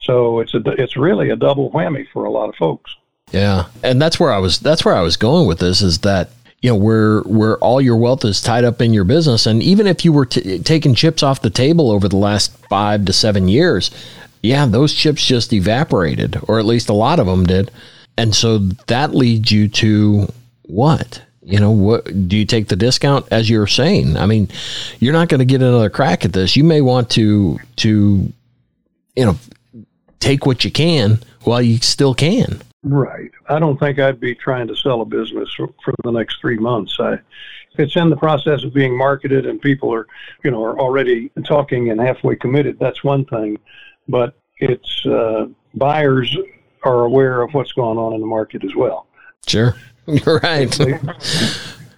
So 0.00 0.40
it's 0.40 0.54
a 0.54 0.60
it's 0.80 0.96
really 0.96 1.30
a 1.30 1.36
double 1.36 1.70
whammy 1.70 2.06
for 2.12 2.24
a 2.24 2.30
lot 2.30 2.48
of 2.48 2.54
folks. 2.54 2.94
Yeah, 3.32 3.66
and 3.82 4.00
that's 4.00 4.20
where 4.20 4.32
I 4.32 4.38
was. 4.38 4.58
That's 4.60 4.84
where 4.84 4.94
I 4.94 5.02
was 5.02 5.16
going 5.16 5.46
with 5.46 5.58
this. 5.58 5.82
Is 5.82 5.98
that 5.98 6.30
you 6.62 6.70
know 6.70 6.76
where 6.76 7.20
where 7.22 7.58
all 7.58 7.80
your 7.80 7.96
wealth 7.96 8.24
is 8.24 8.40
tied 8.40 8.64
up 8.64 8.80
in 8.80 8.94
your 8.94 9.04
business, 9.04 9.46
and 9.46 9.62
even 9.62 9.86
if 9.86 10.04
you 10.04 10.12
were 10.12 10.26
t- 10.26 10.58
taking 10.60 10.94
chips 10.94 11.22
off 11.22 11.42
the 11.42 11.50
table 11.50 11.90
over 11.90 12.08
the 12.08 12.16
last 12.16 12.56
five 12.68 13.04
to 13.06 13.12
seven 13.12 13.48
years, 13.48 13.90
yeah, 14.42 14.66
those 14.66 14.94
chips 14.94 15.26
just 15.26 15.52
evaporated, 15.52 16.38
or 16.48 16.58
at 16.58 16.64
least 16.64 16.88
a 16.88 16.94
lot 16.94 17.18
of 17.18 17.26
them 17.26 17.44
did. 17.44 17.70
And 18.16 18.34
so 18.34 18.58
that 18.58 19.14
leads 19.14 19.52
you 19.52 19.68
to 19.68 20.32
what? 20.62 21.22
You 21.42 21.60
know, 21.60 21.70
what 21.70 22.28
do 22.28 22.36
you 22.36 22.46
take 22.46 22.68
the 22.68 22.76
discount 22.76 23.26
as 23.30 23.50
you're 23.50 23.66
saying? 23.66 24.16
I 24.16 24.26
mean, 24.26 24.48
you're 24.98 25.12
not 25.12 25.28
going 25.28 25.38
to 25.40 25.44
get 25.44 25.62
another 25.62 25.90
crack 25.90 26.24
at 26.24 26.32
this. 26.32 26.56
You 26.56 26.64
may 26.64 26.80
want 26.80 27.10
to 27.10 27.58
to 27.76 28.32
you 29.16 29.24
know, 29.24 29.36
take 30.20 30.46
what 30.46 30.64
you 30.64 30.70
can 30.70 31.18
while 31.42 31.62
you 31.62 31.78
still 31.78 32.14
can. 32.14 32.60
Right. 32.88 33.32
I 33.48 33.58
don't 33.58 33.78
think 33.78 33.98
I'd 33.98 34.20
be 34.20 34.36
trying 34.36 34.68
to 34.68 34.76
sell 34.76 35.00
a 35.00 35.04
business 35.04 35.52
for, 35.56 35.68
for 35.84 35.92
the 36.04 36.12
next 36.12 36.40
3 36.40 36.56
months. 36.58 36.96
I 37.00 37.18
if 37.72 37.80
it's 37.80 37.96
in 37.96 38.08
the 38.08 38.16
process 38.16 38.62
of 38.62 38.72
being 38.72 38.96
marketed 38.96 39.44
and 39.44 39.60
people 39.60 39.92
are, 39.92 40.06
you 40.42 40.50
know, 40.50 40.64
are 40.64 40.78
already 40.78 41.30
talking 41.44 41.90
and 41.90 42.00
halfway 42.00 42.34
committed, 42.36 42.78
that's 42.78 43.04
one 43.04 43.26
thing. 43.26 43.58
But 44.08 44.34
it's 44.58 45.04
uh, 45.04 45.46
buyers 45.74 46.34
are 46.84 47.04
aware 47.04 47.42
of 47.42 47.52
what's 47.52 47.72
going 47.72 47.98
on 47.98 48.14
in 48.14 48.20
the 48.20 48.26
market 48.26 48.64
as 48.64 48.74
well. 48.74 49.08
Sure, 49.46 49.74
you're 50.06 50.38
right. 50.38 50.78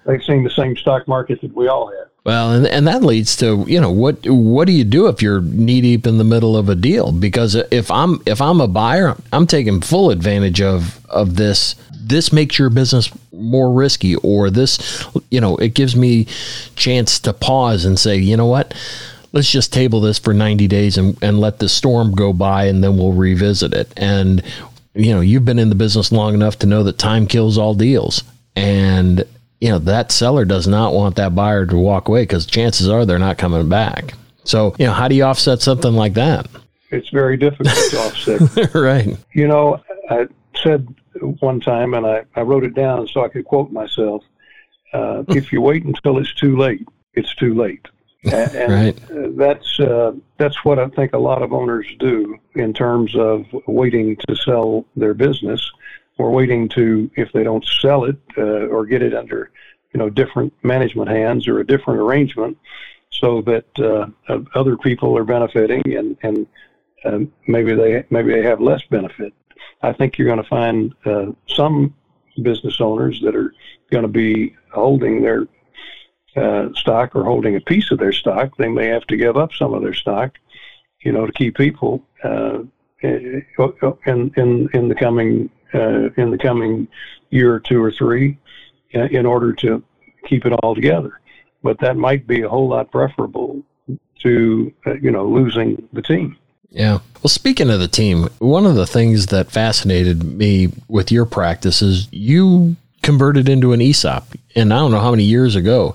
They, 0.08 0.14
they've 0.14 0.24
seen 0.24 0.42
the 0.42 0.50
same 0.50 0.76
stock 0.76 1.06
market 1.06 1.40
that 1.42 1.54
we 1.54 1.68
all 1.68 1.88
have. 1.88 2.08
Well, 2.24 2.52
and, 2.52 2.66
and 2.66 2.86
that 2.86 3.02
leads 3.02 3.36
to 3.36 3.64
you 3.66 3.80
know 3.80 3.90
what 3.90 4.28
what 4.28 4.66
do 4.66 4.72
you 4.72 4.84
do 4.84 5.06
if 5.06 5.22
you're 5.22 5.40
knee 5.40 5.80
deep 5.80 6.06
in 6.06 6.18
the 6.18 6.24
middle 6.24 6.56
of 6.56 6.68
a 6.68 6.74
deal? 6.74 7.12
Because 7.12 7.54
if 7.54 7.90
I'm 7.90 8.20
if 8.26 8.42
I'm 8.42 8.60
a 8.60 8.68
buyer, 8.68 9.16
I'm 9.32 9.46
taking 9.46 9.80
full 9.80 10.10
advantage 10.10 10.60
of 10.60 11.04
of 11.06 11.36
this. 11.36 11.74
This 12.00 12.32
makes 12.32 12.58
your 12.58 12.70
business 12.70 13.10
more 13.32 13.72
risky, 13.72 14.16
or 14.16 14.48
this, 14.48 15.06
you 15.30 15.42
know, 15.42 15.56
it 15.56 15.74
gives 15.74 15.94
me 15.94 16.26
chance 16.74 17.20
to 17.20 17.34
pause 17.34 17.84
and 17.84 17.98
say, 17.98 18.16
you 18.16 18.34
know 18.34 18.46
what, 18.46 18.72
let's 19.32 19.50
just 19.50 19.74
table 19.74 20.00
this 20.00 20.18
for 20.18 20.32
90 20.32 20.66
days 20.68 20.96
and, 20.96 21.22
and 21.22 21.38
let 21.38 21.58
the 21.58 21.68
storm 21.68 22.14
go 22.14 22.32
by 22.32 22.64
and 22.64 22.82
then 22.82 22.96
we'll 22.96 23.12
revisit 23.12 23.74
it. 23.74 23.92
And 23.96 24.42
you 24.94 25.14
know, 25.14 25.20
you've 25.20 25.44
been 25.44 25.58
in 25.58 25.68
the 25.68 25.74
business 25.74 26.10
long 26.10 26.34
enough 26.34 26.58
to 26.60 26.66
know 26.66 26.82
that 26.84 26.98
time 26.98 27.26
kills 27.26 27.58
all 27.58 27.74
deals. 27.74 28.24
And, 28.56 29.24
you 29.60 29.68
know, 29.68 29.78
that 29.80 30.12
seller 30.12 30.44
does 30.44 30.66
not 30.66 30.94
want 30.94 31.16
that 31.16 31.34
buyer 31.34 31.66
to 31.66 31.76
walk 31.76 32.08
away 32.08 32.22
because 32.22 32.46
chances 32.46 32.88
are 32.88 33.04
they're 33.04 33.18
not 33.18 33.38
coming 33.38 33.68
back. 33.68 34.14
So, 34.44 34.74
you 34.78 34.86
know, 34.86 34.92
how 34.92 35.08
do 35.08 35.14
you 35.14 35.24
offset 35.24 35.60
something 35.60 35.92
like 35.92 36.14
that? 36.14 36.46
It's 36.90 37.10
very 37.10 37.36
difficult 37.36 37.74
to 37.90 37.98
offset. 37.98 38.74
right. 38.74 39.16
You 39.34 39.46
know, 39.46 39.82
I 40.10 40.26
said 40.62 40.88
one 41.40 41.60
time, 41.60 41.94
and 41.94 42.06
I, 42.06 42.24
I 42.34 42.42
wrote 42.42 42.64
it 42.64 42.74
down 42.74 43.08
so 43.08 43.24
I 43.24 43.28
could 43.28 43.44
quote 43.44 43.70
myself 43.72 44.24
uh, 44.92 45.24
if 45.28 45.52
you 45.52 45.60
wait 45.60 45.84
until 45.84 46.18
it's 46.18 46.32
too 46.34 46.56
late, 46.56 46.86
it's 47.14 47.34
too 47.34 47.54
late. 47.54 47.86
And 48.24 48.72
right. 48.72 49.36
that's 49.38 49.78
uh, 49.78 50.12
that's 50.38 50.64
what 50.64 50.80
I 50.80 50.88
think 50.88 51.12
a 51.12 51.18
lot 51.18 51.40
of 51.40 51.52
owners 51.52 51.86
do 52.00 52.36
in 52.56 52.74
terms 52.74 53.14
of 53.14 53.46
waiting 53.68 54.16
to 54.26 54.34
sell 54.34 54.84
their 54.96 55.14
business, 55.14 55.70
or 56.18 56.30
waiting 56.30 56.68
to 56.68 57.10
if 57.16 57.32
they 57.32 57.42
don't 57.42 57.64
sell 57.64 58.04
it 58.04 58.18
uh, 58.36 58.66
or 58.66 58.84
get 58.86 59.02
it 59.02 59.14
under 59.14 59.50
you 59.92 59.98
know 59.98 60.10
different 60.10 60.52
management 60.62 61.08
hands 61.08 61.48
or 61.48 61.60
a 61.60 61.66
different 61.66 62.00
arrangement, 62.00 62.58
so 63.10 63.42
that 63.42 63.66
uh, 63.78 64.06
other 64.54 64.76
people 64.76 65.16
are 65.16 65.24
benefiting 65.24 65.82
and 65.86 66.16
and 66.22 66.46
um, 67.04 67.32
maybe 67.46 67.74
they 67.74 68.04
maybe 68.10 68.32
they 68.32 68.42
have 68.42 68.60
less 68.60 68.82
benefit. 68.90 69.32
I 69.82 69.92
think 69.92 70.18
you're 70.18 70.26
going 70.26 70.42
to 70.42 70.48
find 70.48 70.94
uh, 71.06 71.26
some 71.48 71.94
business 72.42 72.80
owners 72.80 73.20
that 73.22 73.34
are 73.34 73.52
going 73.90 74.02
to 74.02 74.08
be 74.08 74.56
holding 74.72 75.22
their 75.22 75.46
uh, 76.36 76.68
stock 76.74 77.16
or 77.16 77.24
holding 77.24 77.56
a 77.56 77.60
piece 77.60 77.90
of 77.90 77.98
their 77.98 78.12
stock, 78.12 78.56
they 78.58 78.68
may 78.68 78.86
have 78.86 79.06
to 79.06 79.16
give 79.16 79.36
up 79.36 79.52
some 79.52 79.74
of 79.74 79.82
their 79.82 79.94
stock, 79.94 80.38
you 81.00 81.10
know, 81.10 81.26
to 81.26 81.32
keep 81.32 81.56
people 81.56 82.02
uh, 82.22 82.58
in 83.02 83.42
in 84.36 84.68
in 84.72 84.88
the 84.88 84.94
coming 84.98 85.50
uh, 85.74 86.10
in 86.16 86.30
the 86.30 86.38
coming 86.38 86.88
year 87.30 87.54
or 87.54 87.60
two 87.60 87.82
or 87.82 87.92
three, 87.92 88.38
uh, 88.94 89.04
in 89.04 89.26
order 89.26 89.52
to 89.52 89.82
keep 90.26 90.46
it 90.46 90.52
all 90.52 90.74
together. 90.74 91.20
But 91.62 91.78
that 91.80 91.96
might 91.96 92.26
be 92.26 92.42
a 92.42 92.48
whole 92.48 92.68
lot 92.68 92.90
preferable 92.90 93.62
to 94.20 94.72
uh, 94.86 94.94
you 94.94 95.10
know 95.10 95.26
losing 95.26 95.88
the 95.92 96.02
team. 96.02 96.36
Yeah. 96.70 96.98
Well, 97.22 97.28
speaking 97.28 97.70
of 97.70 97.80
the 97.80 97.88
team, 97.88 98.28
one 98.38 98.66
of 98.66 98.74
the 98.74 98.86
things 98.86 99.26
that 99.26 99.50
fascinated 99.50 100.22
me 100.22 100.68
with 100.86 101.10
your 101.10 101.24
practice 101.24 101.80
is 101.80 102.08
you 102.12 102.76
converted 103.02 103.48
into 103.48 103.72
an 103.72 103.80
ESOP, 103.80 104.34
and 104.54 104.72
I 104.72 104.78
don't 104.78 104.90
know 104.90 105.00
how 105.00 105.12
many 105.12 105.24
years 105.24 105.56
ago, 105.56 105.94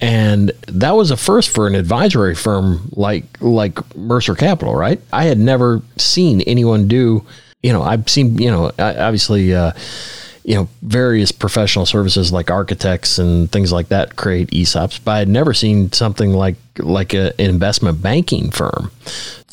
and 0.00 0.52
that 0.68 0.92
was 0.92 1.10
a 1.10 1.16
first 1.16 1.50
for 1.50 1.66
an 1.66 1.74
advisory 1.74 2.34
firm 2.34 2.90
like 2.92 3.24
like 3.40 3.96
Mercer 3.96 4.34
Capital, 4.34 4.74
right? 4.74 5.00
I 5.12 5.24
had 5.24 5.38
never 5.38 5.82
seen 5.96 6.42
anyone 6.42 6.86
do. 6.86 7.24
You 7.62 7.72
know, 7.72 7.82
I've 7.82 8.08
seen 8.08 8.38
you 8.38 8.50
know 8.50 8.72
obviously. 8.78 9.54
Uh, 9.54 9.72
you 10.42 10.54
know, 10.54 10.68
various 10.80 11.32
professional 11.32 11.84
services 11.84 12.32
like 12.32 12.50
architects 12.50 13.18
and 13.18 13.52
things 13.52 13.72
like 13.72 13.88
that 13.88 14.16
create 14.16 14.48
ESOPs, 14.48 14.98
but 15.04 15.10
I 15.12 15.18
had 15.18 15.28
never 15.28 15.52
seen 15.52 15.92
something 15.92 16.32
like 16.32 16.56
like 16.78 17.12
a, 17.12 17.38
an 17.38 17.50
investment 17.50 18.00
banking 18.00 18.50
firm. 18.50 18.90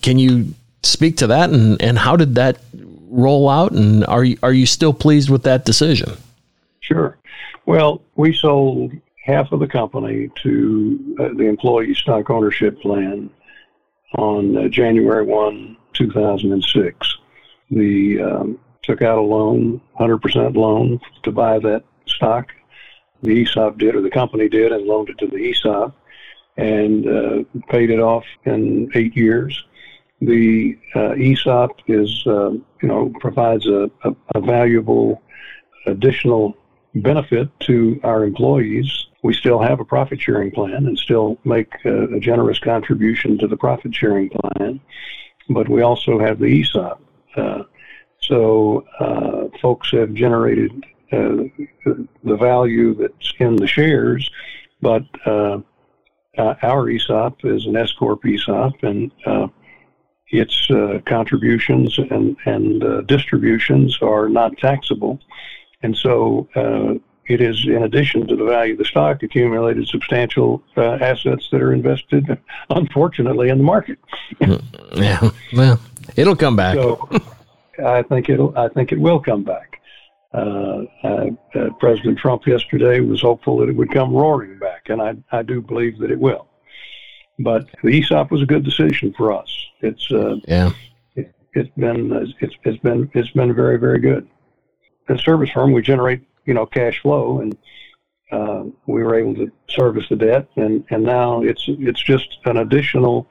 Can 0.01 0.17
you 0.17 0.53
speak 0.83 1.17
to 1.17 1.27
that 1.27 1.49
and, 1.49 1.81
and 1.81 1.97
how 1.97 2.15
did 2.15 2.35
that 2.35 2.59
roll 3.09 3.49
out 3.49 3.71
and 3.71 4.05
are 4.05 4.23
you, 4.23 4.37
are 4.43 4.53
you 4.53 4.65
still 4.65 4.93
pleased 4.93 5.29
with 5.29 5.43
that 5.43 5.65
decision? 5.65 6.17
Sure. 6.79 7.17
Well, 7.65 8.01
we 8.15 8.33
sold 8.33 8.93
half 9.23 9.51
of 9.51 9.59
the 9.59 9.67
company 9.67 10.29
to 10.43 11.15
uh, 11.19 11.29
the 11.35 11.43
employee 11.43 11.93
stock 11.93 12.29
ownership 12.29 12.79
plan 12.81 13.29
on 14.17 14.57
uh, 14.57 14.67
January 14.69 15.25
1, 15.25 15.75
2006. 15.93 17.17
We 17.69 18.21
um, 18.21 18.59
took 18.83 19.01
out 19.01 19.17
a 19.17 19.21
loan, 19.21 19.81
100% 19.99 20.55
loan, 20.55 20.99
to 21.23 21.31
buy 21.31 21.59
that 21.59 21.83
stock. 22.05 22.53
The 23.21 23.41
ESOP 23.41 23.77
did, 23.77 23.95
or 23.95 24.01
the 24.01 24.09
company 24.09 24.47
did, 24.47 24.71
and 24.71 24.85
loaned 24.85 25.09
it 25.09 25.17
to 25.19 25.27
the 25.27 25.37
ESOP 25.37 25.95
and 26.57 27.07
uh, 27.07 27.43
paid 27.69 27.89
it 27.89 27.99
off 27.99 28.25
in 28.45 28.89
eight 28.95 29.15
years. 29.15 29.63
The 30.21 30.77
uh, 30.95 31.13
ESOP 31.13 31.81
is, 31.87 32.23
uh, 32.25 32.51
you 32.51 32.87
know, 32.87 33.13
provides 33.19 33.67
a, 33.67 33.89
a, 34.03 34.15
a 34.35 34.41
valuable 34.41 35.21
additional 35.85 36.57
benefit 36.95 37.49
to 37.61 37.99
our 38.03 38.23
employees. 38.23 39.07
We 39.23 39.33
still 39.33 39.59
have 39.61 39.79
a 39.79 39.85
profit 39.85 40.19
sharing 40.19 40.51
plan 40.51 40.87
and 40.87 40.97
still 40.97 41.37
make 41.43 41.73
a, 41.85 42.15
a 42.15 42.19
generous 42.19 42.59
contribution 42.59 43.37
to 43.39 43.47
the 43.47 43.57
profit 43.57 43.93
sharing 43.93 44.29
plan, 44.29 44.79
but 45.49 45.69
we 45.69 45.81
also 45.81 46.19
have 46.19 46.39
the 46.39 46.61
ESOP. 46.61 47.01
Uh, 47.37 47.63
so 48.21 48.85
uh, 48.99 49.57
folks 49.61 49.91
have 49.91 50.13
generated 50.13 50.71
uh, 51.11 51.43
the 52.23 52.37
value 52.37 52.95
that's 52.95 53.33
in 53.39 53.55
the 53.55 53.67
shares, 53.67 54.29
but 54.81 55.03
our 55.25 56.89
ESOP 56.89 57.45
is 57.45 57.65
an 57.65 57.77
S 57.77 57.91
corp 57.93 58.25
ESOP, 58.25 58.83
and 58.83 59.11
its 60.29 60.67
contributions 61.05 61.97
and 61.97 62.35
and 62.45 63.07
distributions 63.07 63.99
are 64.01 64.27
not 64.27 64.57
taxable. 64.57 65.19
And 65.83 65.95
so 65.95 66.47
it 67.27 67.41
is, 67.41 67.65
in 67.65 67.83
addition 67.83 68.25
to 68.27 68.35
the 68.35 68.45
value 68.45 68.73
of 68.73 68.79
the 68.79 68.85
stock, 68.85 69.21
accumulated 69.21 69.87
substantial 69.87 70.63
uh, 70.77 70.93
assets 71.01 71.49
that 71.51 71.61
are 71.61 71.73
invested, 71.73 72.25
unfortunately, 72.69 73.49
in 73.49 73.57
the 73.57 73.63
market. 73.63 73.99
Mm, 74.41 74.63
yeah, 74.95 75.29
well, 75.53 75.79
it'll 76.15 76.35
come 76.35 76.55
back. 76.55 76.75
So 76.75 77.09
I 77.85 78.01
think 78.03 78.29
it'll. 78.29 78.57
I 78.57 78.69
think 78.69 78.91
it 78.91 78.99
will 78.99 79.19
come 79.19 79.43
back. 79.43 79.81
Uh, 80.33 80.83
uh, 81.03 81.69
President 81.79 82.17
Trump 82.17 82.45
yesterday 82.45 82.99
was 82.99 83.21
hopeful 83.21 83.57
that 83.57 83.69
it 83.69 83.75
would 83.75 83.91
come 83.91 84.13
roaring 84.13 84.59
back, 84.59 84.89
and 84.89 85.01
I, 85.01 85.15
I 85.31 85.41
do 85.41 85.61
believe 85.61 85.97
that 85.99 86.11
it 86.11 86.19
will. 86.19 86.47
But 87.39 87.67
the 87.81 87.99
ESOP 87.99 88.31
was 88.31 88.41
a 88.41 88.45
good 88.45 88.63
decision 88.63 89.13
for 89.17 89.31
us. 89.31 89.49
It's 89.81 90.11
uh, 90.11 90.35
yeah, 90.47 90.71
it, 91.15 91.33
has 91.55 91.67
been 91.77 92.11
it's 92.41 92.55
it's 92.63 92.77
been 92.79 93.09
it's 93.13 93.31
been 93.31 93.53
very 93.53 93.77
very 93.79 93.99
good. 93.99 94.27
As 95.07 95.19
a 95.19 95.23
service 95.23 95.49
firm, 95.51 95.71
we 95.71 95.81
generate 95.81 96.21
you 96.45 96.53
know 96.53 96.65
cash 96.65 97.01
flow, 97.01 97.39
and 97.39 97.57
uh, 98.31 98.63
we 98.85 99.03
were 99.03 99.15
able 99.15 99.35
to 99.35 99.51
service 99.69 100.05
the 100.09 100.15
debt, 100.15 100.49
and 100.55 100.83
and 100.89 101.03
now 101.03 101.41
it's 101.41 101.63
it's 101.67 102.03
just 102.03 102.37
an 102.45 102.57
additional 102.57 103.27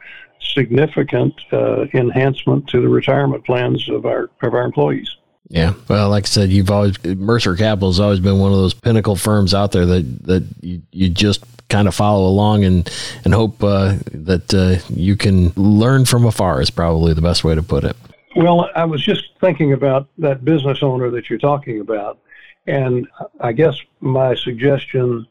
significant 0.54 1.35
uh, 1.52 1.87
enhancement 1.94 2.68
to 2.68 2.80
the 2.80 2.88
retirement 2.88 3.44
plans 3.44 3.88
of 3.88 4.06
our 4.06 4.30
of 4.42 4.54
our 4.54 4.64
employees. 4.64 5.16
Yeah. 5.48 5.74
Well, 5.88 6.11
like 6.11 6.24
I 6.24 6.26
said, 6.26 6.50
you've 6.50 6.70
always 6.70 7.02
Mercer 7.04 7.54
Capital 7.54 7.90
has 7.90 8.00
always 8.00 8.20
been 8.20 8.38
one 8.38 8.52
of 8.52 8.59
those 8.59 8.74
pinnacle 8.74 9.16
firms 9.16 9.54
out 9.54 9.72
there 9.72 9.87
that 9.87 10.26
that 10.26 10.44
you, 10.61 10.82
you 10.90 11.09
just 11.09 11.44
kind 11.68 11.88
of 11.88 11.94
follow 11.94 12.26
along 12.26 12.64
and 12.64 12.90
and 13.24 13.32
hope 13.32 13.62
uh, 13.62 13.96
that 14.12 14.52
uh, 14.54 14.85
you 14.92 15.16
can 15.16 15.50
learn 15.56 16.04
from 16.04 16.24
afar 16.24 16.61
is 16.61 16.70
probably 16.70 17.14
the 17.14 17.22
best 17.22 17.44
way 17.44 17.54
to 17.54 17.62
put 17.62 17.85
it. 17.85 17.96
Well, 18.35 18.70
I 18.74 18.85
was 18.85 19.02
just 19.02 19.30
thinking 19.40 19.72
about 19.72 20.09
that 20.18 20.44
business 20.44 20.82
owner 20.82 21.11
that 21.11 21.30
you're 21.30 21.38
talking 21.38 21.80
about, 21.80 22.18
and 22.66 23.09
I 23.40 23.52
guess 23.52 23.80
my 24.00 24.35
suggestion 24.35 25.26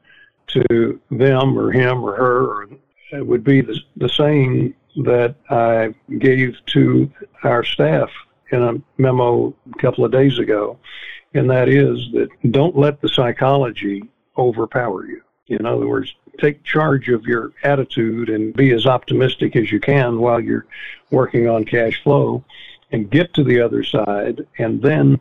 to 0.48 1.00
them 1.12 1.58
or 1.58 1.72
him 1.72 2.04
or 2.04 2.16
her 2.16 3.24
would 3.24 3.44
be 3.44 3.62
the, 3.62 3.80
the 3.98 4.10
same 4.10 4.74
that 5.04 5.36
I 5.50 5.94
gave 6.20 6.58
to 6.68 7.12
our 7.44 7.64
staff 7.64 8.10
in 8.52 8.62
a 8.62 9.02
memo 9.02 9.54
a 9.74 9.78
couple 9.80 10.06
of 10.06 10.12
days 10.12 10.40
ago, 10.40 10.78
and 11.34 11.50
that 11.50 11.68
is 11.68 12.12
that 12.14 12.30
don't 12.52 12.78
let 12.78 13.02
the 13.02 13.10
psychology 13.10 14.04
overpower 14.38 15.06
you. 15.06 15.22
In 15.48 15.66
other 15.66 15.88
words, 15.88 16.14
take 16.40 16.64
charge 16.64 17.10
of 17.10 17.26
your 17.26 17.54
attitude 17.64 18.30
and 18.30 18.54
be 18.54 18.72
as 18.72 18.86
optimistic 18.86 19.56
as 19.56 19.72
you 19.72 19.80
can 19.80 20.20
while 20.20 20.40
you're 20.40 20.66
working 21.12 21.48
on 21.48 21.66
cash 21.66 22.02
flow 22.04 22.44
and 22.92 23.10
get 23.10 23.34
to 23.34 23.44
the 23.44 23.62
other 23.62 23.84
side 23.84 24.46
and 24.58 24.82
then 24.82 25.20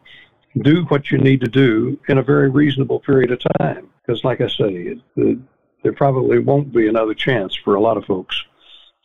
do 0.62 0.84
what 0.84 1.10
you 1.10 1.18
need 1.18 1.40
to 1.40 1.48
do 1.48 1.98
in 2.08 2.18
a 2.18 2.22
very 2.22 2.48
reasonable 2.48 3.00
period 3.00 3.32
of 3.32 3.40
time. 3.58 3.88
Because, 4.00 4.24
like 4.24 4.40
I 4.40 4.48
say, 4.48 4.96
it, 5.16 5.38
there 5.82 5.92
probably 5.92 6.38
won't 6.38 6.72
be 6.72 6.88
another 6.88 7.14
chance 7.14 7.54
for 7.54 7.74
a 7.74 7.80
lot 7.80 7.96
of 7.96 8.04
folks 8.04 8.42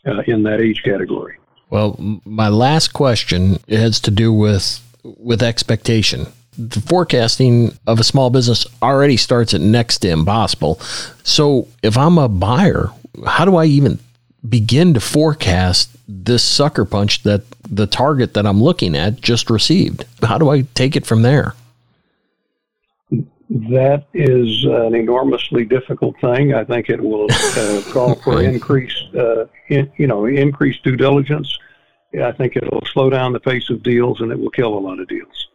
uh, 0.06 0.22
in 0.28 0.44
that 0.44 0.62
age 0.62 0.84
category. 0.84 1.38
Well, 1.70 1.98
my 2.26 2.48
last 2.48 2.94
question 2.94 3.60
has 3.70 4.00
to 4.02 4.12
do 4.12 4.34
with 4.34 4.86
with 5.04 5.42
expectation. 5.42 6.28
The 6.58 6.82
forecasting 6.82 7.78
of 7.88 8.00
a 8.00 8.04
small 8.04 8.30
business 8.30 8.66
already 8.82 9.18
starts 9.18 9.54
at 9.54 9.62
next 9.62 10.00
to 10.00 10.10
impossible. 10.10 10.76
So, 11.24 11.68
if 11.84 11.98
I'm 11.98 12.18
a 12.18 12.28
buyer, 12.28 12.90
how 13.26 13.46
do 13.46 13.56
I 13.56 13.66
even 13.66 14.00
begin 14.48 14.94
to 14.94 15.00
forecast 15.00 15.90
this 16.08 16.44
sucker 16.44 16.86
punch 16.86 17.24
that 17.24 17.44
the 17.70 17.88
target 17.88 18.34
that 18.34 18.46
I'm 18.46 18.62
looking 18.62 18.96
at 18.96 19.22
just 19.22 19.50
received? 19.50 20.06
How 20.22 20.38
do 20.38 20.50
I 20.50 20.62
take 20.74 20.96
it 20.96 21.06
from 21.06 21.22
there? 21.22 21.56
That 23.70 24.06
is 24.14 24.64
an 24.66 24.96
enormously 24.96 25.66
difficult 25.66 26.20
thing. 26.22 26.54
I 26.54 26.64
think 26.64 26.90
it 26.90 27.02
will 27.02 27.28
uh, 27.30 27.82
call 27.92 28.16
for 28.16 28.42
increased, 28.42 29.14
uh, 29.16 29.46
in, 29.68 29.92
you 29.98 30.08
know, 30.08 30.26
increased 30.26 30.84
due 30.84 30.96
diligence. 30.96 31.58
I 32.24 32.32
think 32.32 32.56
it'll 32.56 32.86
slow 32.86 33.10
down 33.10 33.34
the 33.34 33.40
pace 33.40 33.70
of 33.70 33.84
deals, 33.84 34.22
and 34.22 34.32
it 34.32 34.40
will 34.40 34.50
kill 34.50 34.74
a 34.76 34.80
lot 34.80 35.00
of 35.00 35.08
deals. 35.08 35.48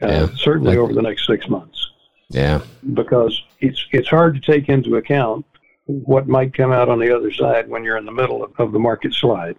Uh, 0.00 0.06
yeah, 0.06 0.26
certainly 0.36 0.76
like, 0.76 0.78
over 0.78 0.92
the 0.92 1.02
next 1.02 1.26
six 1.26 1.48
months. 1.48 1.90
Yeah, 2.28 2.60
because 2.94 3.40
it's 3.60 3.84
it's 3.92 4.08
hard 4.08 4.34
to 4.34 4.40
take 4.40 4.68
into 4.68 4.96
account 4.96 5.46
what 5.86 6.28
might 6.28 6.54
come 6.54 6.72
out 6.72 6.88
on 6.88 6.98
the 6.98 7.14
other 7.16 7.32
side 7.32 7.68
when 7.68 7.82
you're 7.82 7.96
in 7.96 8.04
the 8.04 8.12
middle 8.12 8.44
of, 8.44 8.52
of 8.58 8.72
the 8.72 8.78
market 8.78 9.12
slide. 9.14 9.56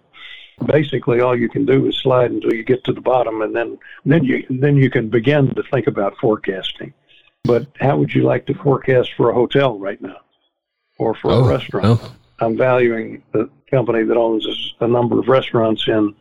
Basically, 0.66 1.20
all 1.20 1.38
you 1.38 1.48
can 1.48 1.64
do 1.64 1.86
is 1.86 1.96
slide 1.98 2.30
until 2.30 2.52
you 2.52 2.64
get 2.64 2.84
to 2.84 2.92
the 2.92 3.00
bottom, 3.00 3.42
and 3.42 3.54
then 3.54 3.78
then 4.04 4.24
you 4.24 4.44
then 4.48 4.76
you 4.76 4.90
can 4.90 5.08
begin 5.08 5.54
to 5.54 5.62
think 5.64 5.86
about 5.86 6.16
forecasting. 6.18 6.94
But 7.44 7.66
how 7.80 7.96
would 7.96 8.12
you 8.12 8.22
like 8.22 8.46
to 8.46 8.54
forecast 8.54 9.14
for 9.16 9.30
a 9.30 9.34
hotel 9.34 9.78
right 9.78 10.00
now 10.00 10.18
or 10.98 11.14
for 11.14 11.30
oh, 11.32 11.44
a 11.44 11.48
restaurant? 11.48 12.00
I'm 12.40 12.56
valuing 12.56 13.22
the 13.32 13.50
company 13.70 14.04
that 14.04 14.16
owns 14.16 14.74
a 14.80 14.86
number 14.86 15.18
of 15.18 15.28
restaurants 15.28 15.86
in 15.88 16.14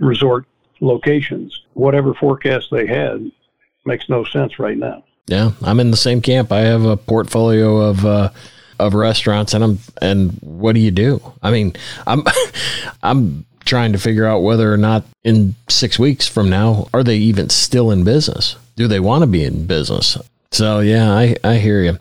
resort 0.00 0.46
locations. 0.80 1.62
Whatever 1.74 2.14
forecast 2.14 2.68
they 2.70 2.86
had 2.86 3.30
makes 3.84 4.08
no 4.08 4.24
sense 4.24 4.58
right 4.58 4.76
now. 4.76 5.04
Yeah, 5.26 5.52
I'm 5.62 5.80
in 5.80 5.90
the 5.90 5.96
same 5.96 6.20
camp. 6.20 6.52
I 6.52 6.60
have 6.60 6.84
a 6.84 6.96
portfolio 6.96 7.78
of 7.78 8.04
uh, 8.04 8.30
of 8.78 8.94
restaurants, 8.94 9.54
and 9.54 9.62
I'm 9.62 9.78
and 10.00 10.32
what 10.40 10.74
do 10.74 10.80
you 10.80 10.90
do? 10.90 11.20
I 11.42 11.50
mean, 11.50 11.74
I'm 12.06 12.24
I'm 13.02 13.46
trying 13.64 13.92
to 13.92 13.98
figure 13.98 14.26
out 14.26 14.40
whether 14.40 14.72
or 14.72 14.76
not 14.76 15.04
in 15.22 15.54
six 15.68 15.98
weeks 15.98 16.26
from 16.26 16.50
now 16.50 16.88
are 16.92 17.04
they 17.04 17.16
even 17.16 17.48
still 17.48 17.90
in 17.90 18.02
business? 18.04 18.56
Do 18.76 18.88
they 18.88 19.00
want 19.00 19.22
to 19.22 19.26
be 19.26 19.44
in 19.44 19.66
business? 19.66 20.18
So 20.52 20.80
yeah, 20.80 21.12
I 21.12 21.36
I 21.42 21.56
hear 21.56 21.82
you. 21.82 21.98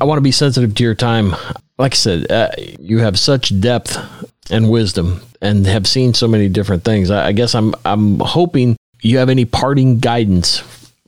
I 0.00 0.04
want 0.04 0.18
to 0.18 0.22
be 0.22 0.32
sensitive 0.32 0.74
to 0.74 0.82
your 0.82 0.94
time. 0.94 1.36
Like 1.78 1.92
I 1.92 1.96
said, 1.96 2.30
uh, 2.30 2.50
you 2.80 2.98
have 2.98 3.18
such 3.18 3.58
depth 3.60 3.98
and 4.50 4.70
wisdom, 4.70 5.22
and 5.40 5.66
have 5.66 5.86
seen 5.86 6.14
so 6.14 6.26
many 6.26 6.48
different 6.48 6.84
things. 6.84 7.10
I, 7.10 7.28
I 7.28 7.32
guess 7.32 7.54
I'm 7.54 7.74
I'm 7.84 8.18
hoping 8.20 8.76
you 9.02 9.18
have 9.18 9.28
any 9.28 9.44
parting 9.44 10.00
guidance 10.00 10.62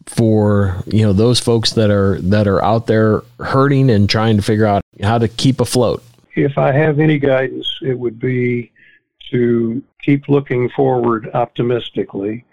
for 0.06 0.82
you 0.86 1.04
know 1.04 1.12
those 1.12 1.40
folks 1.40 1.72
that 1.72 1.90
are 1.90 2.20
that 2.20 2.46
are 2.46 2.62
out 2.62 2.86
there 2.86 3.22
hurting 3.40 3.90
and 3.90 4.08
trying 4.08 4.36
to 4.36 4.42
figure 4.42 4.66
out 4.66 4.82
how 5.02 5.18
to 5.18 5.28
keep 5.28 5.60
afloat. 5.60 6.02
If 6.34 6.58
I 6.58 6.72
have 6.72 7.00
any 7.00 7.18
guidance, 7.18 7.78
it 7.82 7.98
would 7.98 8.20
be 8.20 8.70
to 9.30 9.82
keep 10.02 10.28
looking 10.28 10.68
forward 10.70 11.30
optimistically. 11.34 12.44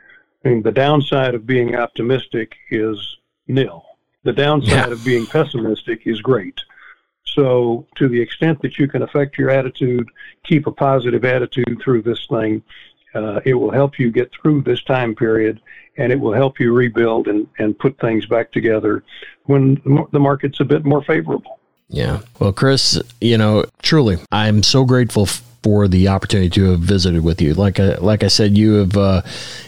I 0.44 0.50
mean, 0.50 0.64
the 0.64 0.72
downside 0.72 1.36
of 1.36 1.46
being 1.46 1.76
optimistic 1.76 2.56
is 2.72 3.18
nil. 3.48 3.86
The 4.24 4.34
downside 4.34 4.88
yeah. 4.88 4.92
of 4.92 5.04
being 5.04 5.26
pessimistic 5.26 6.02
is 6.06 6.22
great. 6.22 6.60
So, 7.26 7.88
to 7.98 8.08
the 8.08 8.22
extent 8.22 8.62
that 8.62 8.78
you 8.78 8.88
can 8.88 9.02
affect 9.02 9.38
your 9.38 9.50
attitude, 9.50 10.08
keep 10.46 10.68
a 10.68 10.72
positive 10.72 11.26
attitude 11.26 11.82
through 11.84 12.04
this 12.04 12.28
thing, 12.28 12.62
uh, 13.16 13.40
it 13.46 13.54
will 13.54 13.72
help 13.72 13.98
you 14.00 14.12
get 14.12 14.32
through 14.32 14.62
this 14.62 14.84
time 14.84 15.16
period 15.16 15.62
and 15.98 16.12
it 16.12 16.20
will 16.20 16.34
help 16.34 16.60
you 16.60 16.74
rebuild 16.74 17.28
and, 17.28 17.48
and 17.60 17.78
put 17.78 18.00
things 18.00 18.26
back 18.26 18.52
together 18.52 19.04
when 19.44 19.82
the 20.12 20.20
market's 20.20 20.60
a 20.60 20.66
bit 20.66 20.86
more 20.86 21.04
favorable. 21.04 21.60
Yeah. 21.90 22.22
Well, 22.40 22.54
Chris, 22.54 23.00
you 23.22 23.38
know, 23.38 23.66
truly, 23.82 24.18
I'm 24.32 24.64
so 24.64 24.86
grateful 24.86 25.28
for 25.28 25.88
the 25.88 26.08
opportunity 26.08 26.50
to 26.50 26.72
have 26.72 26.80
visited 26.80 27.24
with 27.24 27.42
you. 27.42 27.54
Like 27.54 27.80
I, 27.80 27.96
like 27.96 28.24
I 28.24 28.28
said, 28.28 28.58
you 28.58 28.74
have 28.74 28.98
uh, 28.98 29.22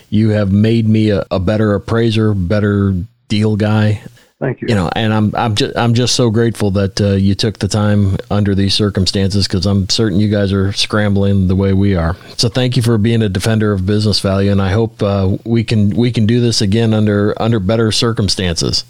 you 0.09 0.29
have 0.29 0.51
made 0.51 0.87
me 0.87 1.11
a, 1.11 1.25
a 1.29 1.39
better 1.39 1.73
appraiser, 1.75 2.33
better 2.33 2.95
deal 3.27 3.55
guy. 3.55 4.01
Thank 4.39 4.61
you. 4.61 4.67
You 4.67 4.75
know, 4.75 4.89
and 4.95 5.13
I'm 5.13 5.33
I'm 5.33 5.55
just 5.55 5.77
I'm 5.77 5.93
just 5.93 6.13
so 6.13 6.29
grateful 6.29 6.71
that 6.71 6.99
uh, 6.99 7.11
you 7.11 7.35
took 7.35 7.59
the 7.59 7.69
time 7.69 8.17
under 8.29 8.53
these 8.53 8.73
circumstances 8.73 9.47
because 9.47 9.65
I'm 9.65 9.87
certain 9.87 10.19
you 10.19 10.29
guys 10.29 10.51
are 10.51 10.73
scrambling 10.73 11.47
the 11.47 11.55
way 11.55 11.71
we 11.71 11.95
are. 11.95 12.17
So 12.35 12.49
thank 12.49 12.75
you 12.75 12.83
for 12.83 12.97
being 12.97 13.21
a 13.21 13.29
defender 13.29 13.71
of 13.71 13.85
business 13.85 14.19
value, 14.19 14.51
and 14.51 14.61
I 14.61 14.71
hope 14.71 15.01
uh, 15.01 15.37
we 15.45 15.63
can 15.63 15.91
we 15.91 16.11
can 16.11 16.25
do 16.25 16.41
this 16.41 16.59
again 16.59 16.93
under 16.93 17.33
under 17.41 17.61
better 17.61 17.93
circumstances. 17.93 18.83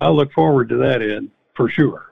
I 0.00 0.08
look 0.08 0.32
forward 0.32 0.68
to 0.70 0.76
that, 0.78 1.00
Ed, 1.00 1.28
for 1.54 1.68
sure. 1.68 2.11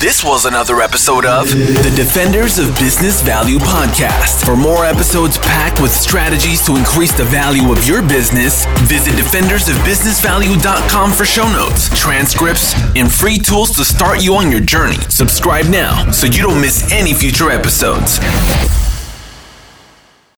This 0.00 0.22
was 0.22 0.44
another 0.44 0.80
episode 0.80 1.24
of 1.24 1.48
the 1.48 1.92
Defenders 1.96 2.58
of 2.58 2.68
Business 2.78 3.20
Value 3.22 3.58
podcast. 3.58 4.44
For 4.44 4.54
more 4.54 4.84
episodes 4.84 5.38
packed 5.38 5.80
with 5.80 5.90
strategies 5.90 6.64
to 6.66 6.76
increase 6.76 7.12
the 7.16 7.24
value 7.24 7.72
of 7.72 7.84
your 7.86 8.00
business, 8.02 8.66
visit 8.82 9.14
defendersofbusinessvalue.com 9.14 11.12
for 11.12 11.24
show 11.24 11.50
notes, 11.50 11.88
transcripts, 11.98 12.74
and 12.94 13.10
free 13.10 13.38
tools 13.38 13.74
to 13.76 13.84
start 13.84 14.22
you 14.22 14.34
on 14.34 14.50
your 14.52 14.60
journey. 14.60 14.98
Subscribe 15.08 15.66
now 15.66 16.10
so 16.12 16.26
you 16.26 16.42
don't 16.42 16.60
miss 16.60 16.92
any 16.92 17.12
future 17.12 17.50
episodes. 17.50 18.20